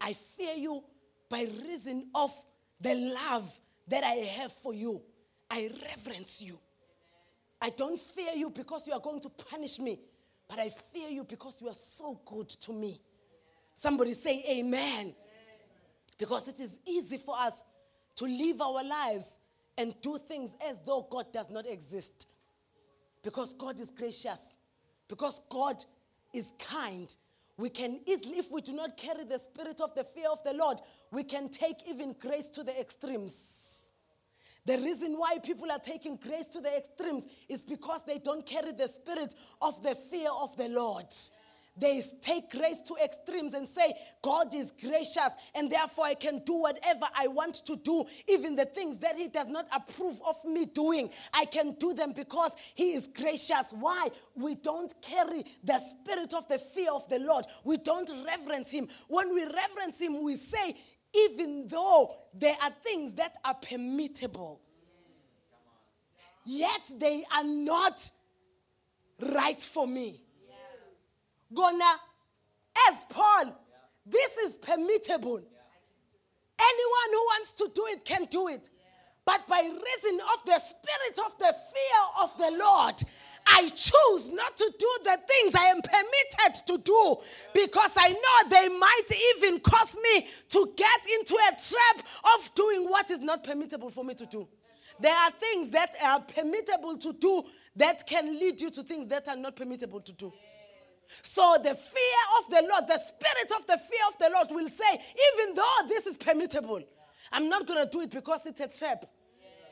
[0.01, 0.83] I fear you
[1.29, 2.33] by reason of
[2.81, 3.51] the love
[3.87, 5.01] that I have for you.
[5.51, 6.59] I reverence you.
[7.61, 9.99] I don't fear you because you are going to punish me,
[10.49, 13.01] but I fear you because you are so good to me.
[13.75, 15.15] Somebody say amen.
[16.19, 17.65] Because it is easy for us
[18.17, 19.39] to live our lives
[19.77, 22.27] and do things as though God does not exist.
[23.29, 24.55] Because God is gracious.
[25.07, 25.85] Because God
[26.33, 27.15] is kind.
[27.59, 30.55] We can easily, if we do not carry the spirit of the fear of the
[30.55, 30.81] Lord,
[31.13, 33.91] we can take even grace to the extremes.
[34.65, 38.73] The reason why people are taking grace to the extremes is because they don't carry
[38.73, 41.13] the spirit of the fear of the Lord.
[41.79, 46.55] They take grace to extremes and say, God is gracious, and therefore I can do
[46.55, 50.67] whatever I want to do, even the things that He does not approve of me
[50.67, 51.11] doing.
[51.33, 53.67] I can do them because He is gracious.
[53.71, 54.09] Why?
[54.35, 58.89] We don't carry the spirit of the fear of the Lord, we don't reverence Him.
[59.09, 60.75] When we reverence Him, we say,
[61.15, 64.59] even though there are things that are permittable,
[66.45, 68.11] yet they are not
[69.21, 70.23] right for me.
[71.55, 71.95] Gonna,
[72.91, 73.57] as Paul,
[74.05, 75.43] this is permittable.
[76.61, 78.69] Anyone who wants to do it can do it.
[79.25, 82.95] But by reason of the spirit of the fear of the Lord,
[83.47, 87.17] I choose not to do the things I am permitted to do
[87.53, 92.89] because I know they might even cause me to get into a trap of doing
[92.89, 94.49] what is not permittable for me to do.
[95.01, 97.45] There are things that are permittable to do
[97.77, 100.33] that can lead you to things that are not permittable to do.
[101.23, 104.69] So the fear of the Lord, the spirit of the fear of the Lord will
[104.69, 106.85] say, even though this is permittable,
[107.33, 109.07] I'm not going to do it because it's a trap.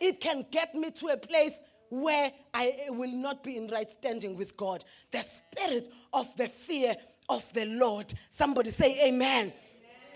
[0.00, 4.36] It can get me to a place where I will not be in right standing
[4.36, 4.84] with God.
[5.10, 6.96] The spirit of the fear
[7.28, 8.12] of the Lord.
[8.30, 9.46] Somebody say amen.
[9.46, 9.52] amen.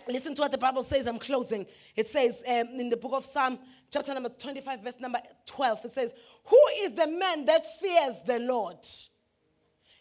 [0.09, 1.07] Listen to what the Bible says.
[1.07, 1.67] I'm closing.
[1.97, 3.59] It says um, in the book of Psalm,
[3.91, 6.13] chapter number 25, verse number 12, it says,
[6.45, 8.85] Who is the man that fears the Lord?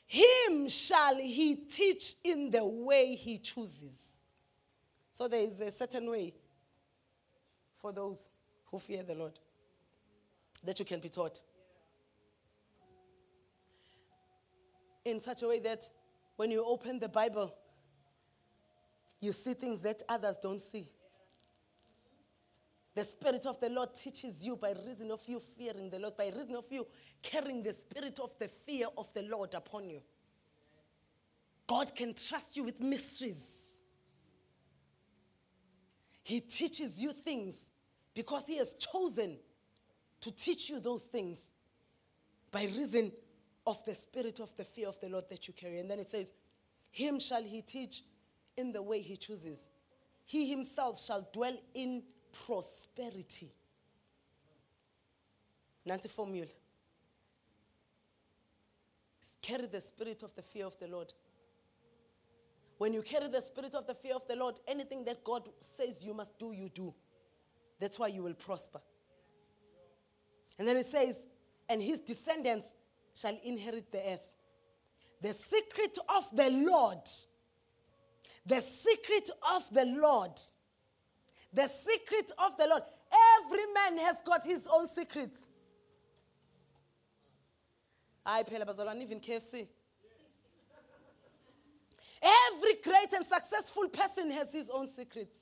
[0.10, 3.96] Him shall he teach in the way he chooses.
[5.12, 6.34] So there is a certain way
[7.78, 8.28] for those
[8.72, 9.38] who fear the Lord
[10.64, 11.42] that you can be taught.
[15.06, 15.90] in such a way that
[16.36, 17.54] when you open the Bible,
[19.20, 20.88] you see things that others don't see.
[23.00, 26.26] The Spirit of the Lord teaches you by reason of you fearing the Lord, by
[26.36, 26.86] reason of you
[27.24, 30.02] carrying the Spirit of the fear of the Lord upon you.
[31.66, 33.56] God can trust you with mysteries.
[36.24, 37.70] He teaches you things
[38.14, 39.38] because He has chosen
[40.20, 41.52] to teach you those things
[42.52, 43.14] by reason
[43.66, 45.80] of the spirit of the fear of the Lord that you carry.
[45.80, 46.34] And then it says,
[46.92, 48.04] Him shall he teach
[48.58, 49.70] in the way he chooses.
[50.26, 52.04] He himself shall dwell in
[52.46, 53.52] prosperity.
[55.86, 56.48] Nancy formula.
[59.42, 61.14] Carry the spirit of the fear of the Lord.
[62.78, 66.04] When you carry the spirit of the fear of the Lord, anything that God says
[66.04, 66.94] you must do, you do.
[67.80, 68.80] That's why you will prosper.
[70.58, 71.16] And then it says,
[71.68, 72.68] and his descendants
[73.16, 74.28] shall inherit the earth.
[75.22, 77.00] The secret of the Lord.
[78.46, 80.40] The secret of the Lord.
[81.54, 82.84] The secret of the Lord.
[83.40, 85.36] Every man has got his own secret.
[88.26, 89.68] I phela bazalwane even KFC.
[92.22, 95.42] Every great and successful person has his own secrets.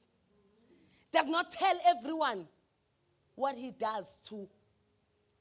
[1.11, 2.47] Does not tell everyone
[3.35, 4.47] what he does to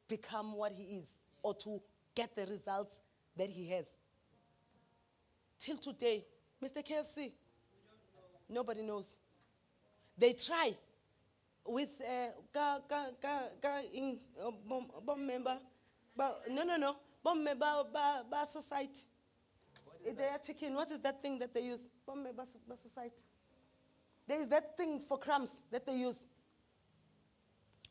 [0.09, 1.07] become what he is
[1.43, 1.81] or to
[2.14, 2.95] get the results
[3.37, 3.87] that he has.
[5.59, 6.25] Till today,
[6.64, 6.85] Mr.
[6.87, 7.33] KFC,
[8.49, 9.19] nobody knows.
[10.19, 10.75] They try
[11.67, 15.59] with uh, ka, ka, ka, ka in, uh, bom, bom member,
[16.17, 19.03] but no, no, no, bom member, ba, ba society.
[20.17, 20.75] They are chicken.
[20.75, 21.81] What is that thing that they use?
[22.07, 23.17] Bom member, ba society.
[24.27, 26.25] There is that thing for crumbs that they use.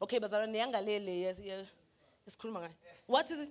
[0.02, 1.66] Okay, bazalwane niyangalele yes, yes.
[2.28, 2.74] Esikhuluma ngayo.
[3.08, 3.50] What is it?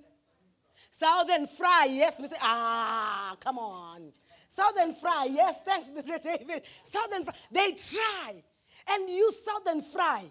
[0.91, 2.35] Southern fry, yes, Mr.
[2.41, 4.13] Ah, come on.
[4.49, 6.23] Southern fry, yes, thanks, Mr.
[6.23, 6.63] David.
[6.85, 7.35] Southern fry.
[7.51, 8.43] They try
[8.91, 10.23] and use southern fry,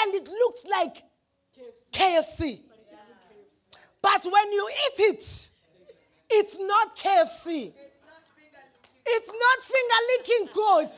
[0.00, 1.02] and it looks like
[1.92, 2.60] KFC.
[4.00, 5.50] But when you eat it,
[6.30, 7.72] it's not KFC.
[9.10, 10.92] It's not finger licking good.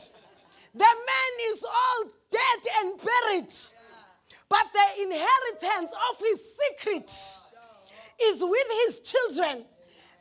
[0.74, 3.52] The man is all dead and buried.
[4.48, 7.10] But the inheritance of his secret
[8.22, 9.64] is with his children.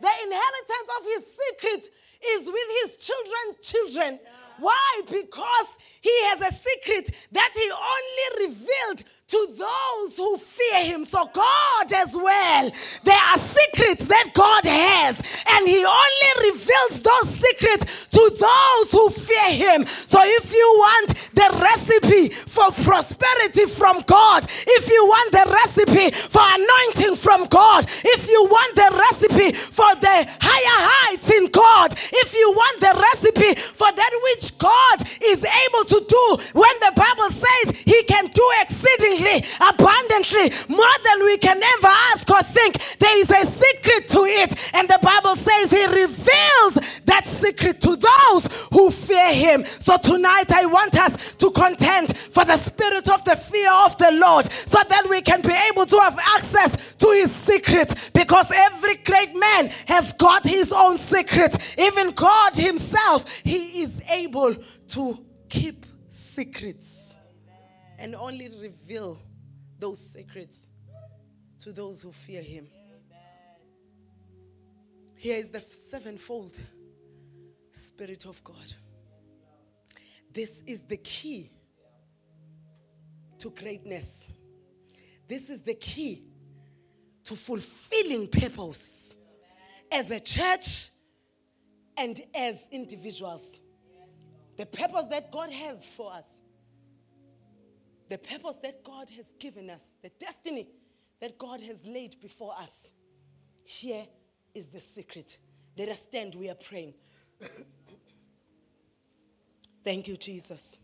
[0.01, 1.89] The inheritance of his secret
[2.25, 4.19] is with his children's children.
[4.59, 5.01] Why?
[5.05, 11.05] Because he has a secret that he only revealed to those who fear him.
[11.05, 12.71] So, God as well,
[13.03, 15.21] there are secrets that God has,
[15.53, 19.85] and he only reveals those secrets to those who fear him.
[19.85, 26.09] So, if you want the recipe for prosperity from God, if you want the recipe
[26.09, 31.93] for anointing from God, if you want the recipe for the higher heights in God,
[31.93, 36.23] if you want the recipe for that which God is able to do,
[36.57, 38.45] when the Bible says he can do
[39.59, 42.77] abundantly, more than we can ever ask or think.
[42.97, 44.71] There is a secret to it.
[44.73, 49.65] And the Bible says He reveals that secret to those who fear Him.
[49.65, 54.11] So tonight, I want us to contend for the spirit of the fear of the
[54.13, 58.09] Lord so that we can be able to have access to His secrets.
[58.09, 61.75] Because every great man has got his own secrets.
[61.77, 64.55] Even God Himself, He is able
[64.89, 66.98] to keep secrets
[67.99, 69.19] and only reveal
[69.77, 70.65] those secrets
[71.59, 72.65] to those who fear him.
[75.15, 76.59] Here is the sevenfold
[77.71, 78.73] Spirit of God.
[80.31, 81.51] This is the key
[83.39, 84.29] to greatness.
[85.27, 86.23] This is the key
[87.25, 89.15] to fulfilling purpose
[89.91, 90.89] as a church
[91.97, 93.59] and as individuals.
[94.55, 96.38] The purpose that God has for us
[98.09, 100.67] the purpose that God has given us, the destiny
[101.21, 102.91] that God has laid before us.
[103.63, 104.05] Here
[104.55, 105.37] is the secret.
[105.77, 106.95] Let us stand, we are praying.
[109.83, 110.79] Thank you, Jesus.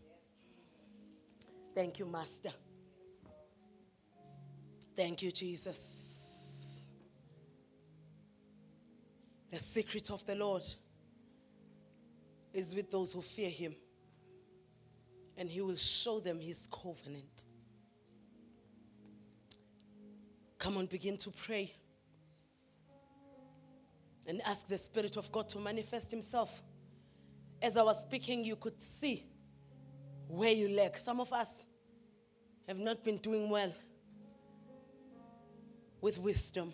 [1.74, 2.52] Thank you, Master.
[4.94, 6.82] Thank you, Jesus.
[9.50, 10.62] The secret of the Lord
[12.54, 13.74] is with those who fear Him
[15.36, 17.44] and he will show them his covenant.
[20.58, 21.72] Come on, begin to pray
[24.26, 26.62] and ask the Spirit of God to manifest himself.
[27.62, 29.24] As I was speaking, you could see
[30.28, 30.96] where you lack.
[30.96, 31.64] Some of us
[32.66, 33.72] have not been doing well
[36.00, 36.72] with wisdom.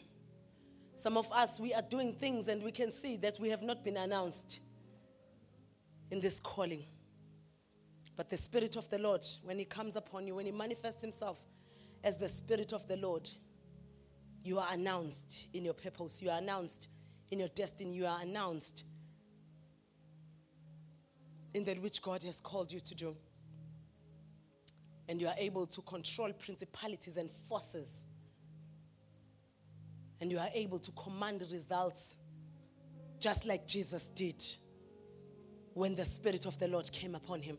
[0.94, 3.84] Some of us, we are doing things and we can see that we have not
[3.84, 4.60] been announced
[6.10, 6.84] in this calling.
[8.16, 11.38] But the Spirit of the Lord, when He comes upon you, when He manifests Himself
[12.04, 13.28] as the Spirit of the Lord,
[14.44, 16.88] you are announced in your purpose, you are announced
[17.30, 18.84] in your destiny, you are announced
[21.54, 23.16] in that which God has called you to do.
[25.08, 28.04] And you are able to control principalities and forces.
[30.20, 32.16] And you are able to command results
[33.18, 34.42] just like Jesus did
[35.74, 37.58] when the Spirit of the Lord came upon him.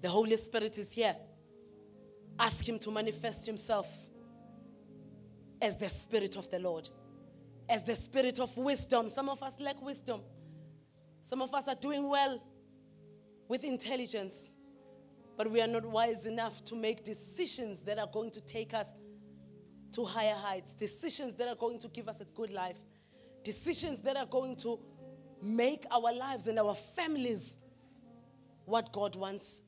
[0.00, 1.16] The Holy Spirit is here.
[2.38, 3.88] Ask Him to manifest Himself
[5.60, 6.88] as the Spirit of the Lord,
[7.68, 9.08] as the Spirit of wisdom.
[9.08, 10.20] Some of us lack wisdom.
[11.20, 12.40] Some of us are doing well
[13.48, 14.52] with intelligence,
[15.36, 18.94] but we are not wise enough to make decisions that are going to take us
[19.92, 22.76] to higher heights, decisions that are going to give us a good life,
[23.42, 24.78] decisions that are going to
[25.42, 27.56] make our lives and our families
[28.64, 29.62] what God wants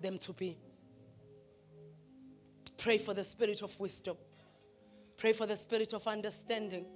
[0.00, 0.56] them to be.
[2.76, 4.16] Pray for the spirit of wisdom.
[5.16, 6.86] Pray for the spirit of understanding.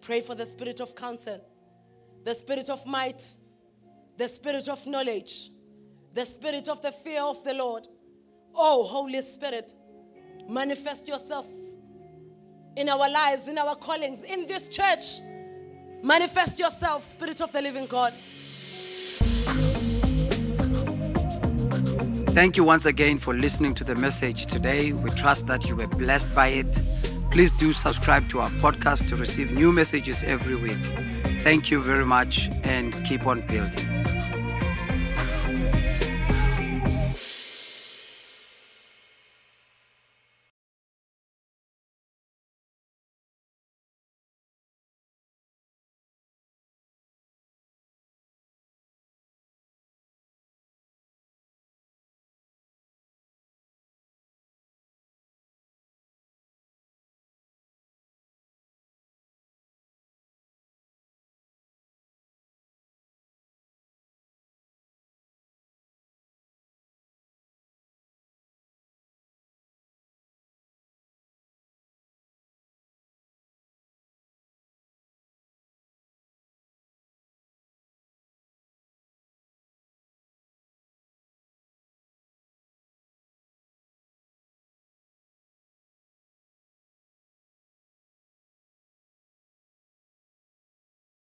[0.00, 1.40] Pray for the spirit of counsel,
[2.24, 3.24] the spirit of might,
[4.16, 5.50] the spirit of knowledge,
[6.14, 7.86] the spirit of the fear of the Lord.
[8.54, 9.74] Oh, Holy Spirit,
[10.48, 11.46] manifest yourself
[12.76, 15.20] in our lives, in our callings, in this church.
[16.02, 18.14] Manifest yourself, Spirit of the living God.
[22.38, 24.92] Thank you once again for listening to the message today.
[24.92, 26.80] We trust that you were blessed by it.
[27.32, 30.78] Please do subscribe to our podcast to receive new messages every week.
[31.40, 33.97] Thank you very much and keep on building.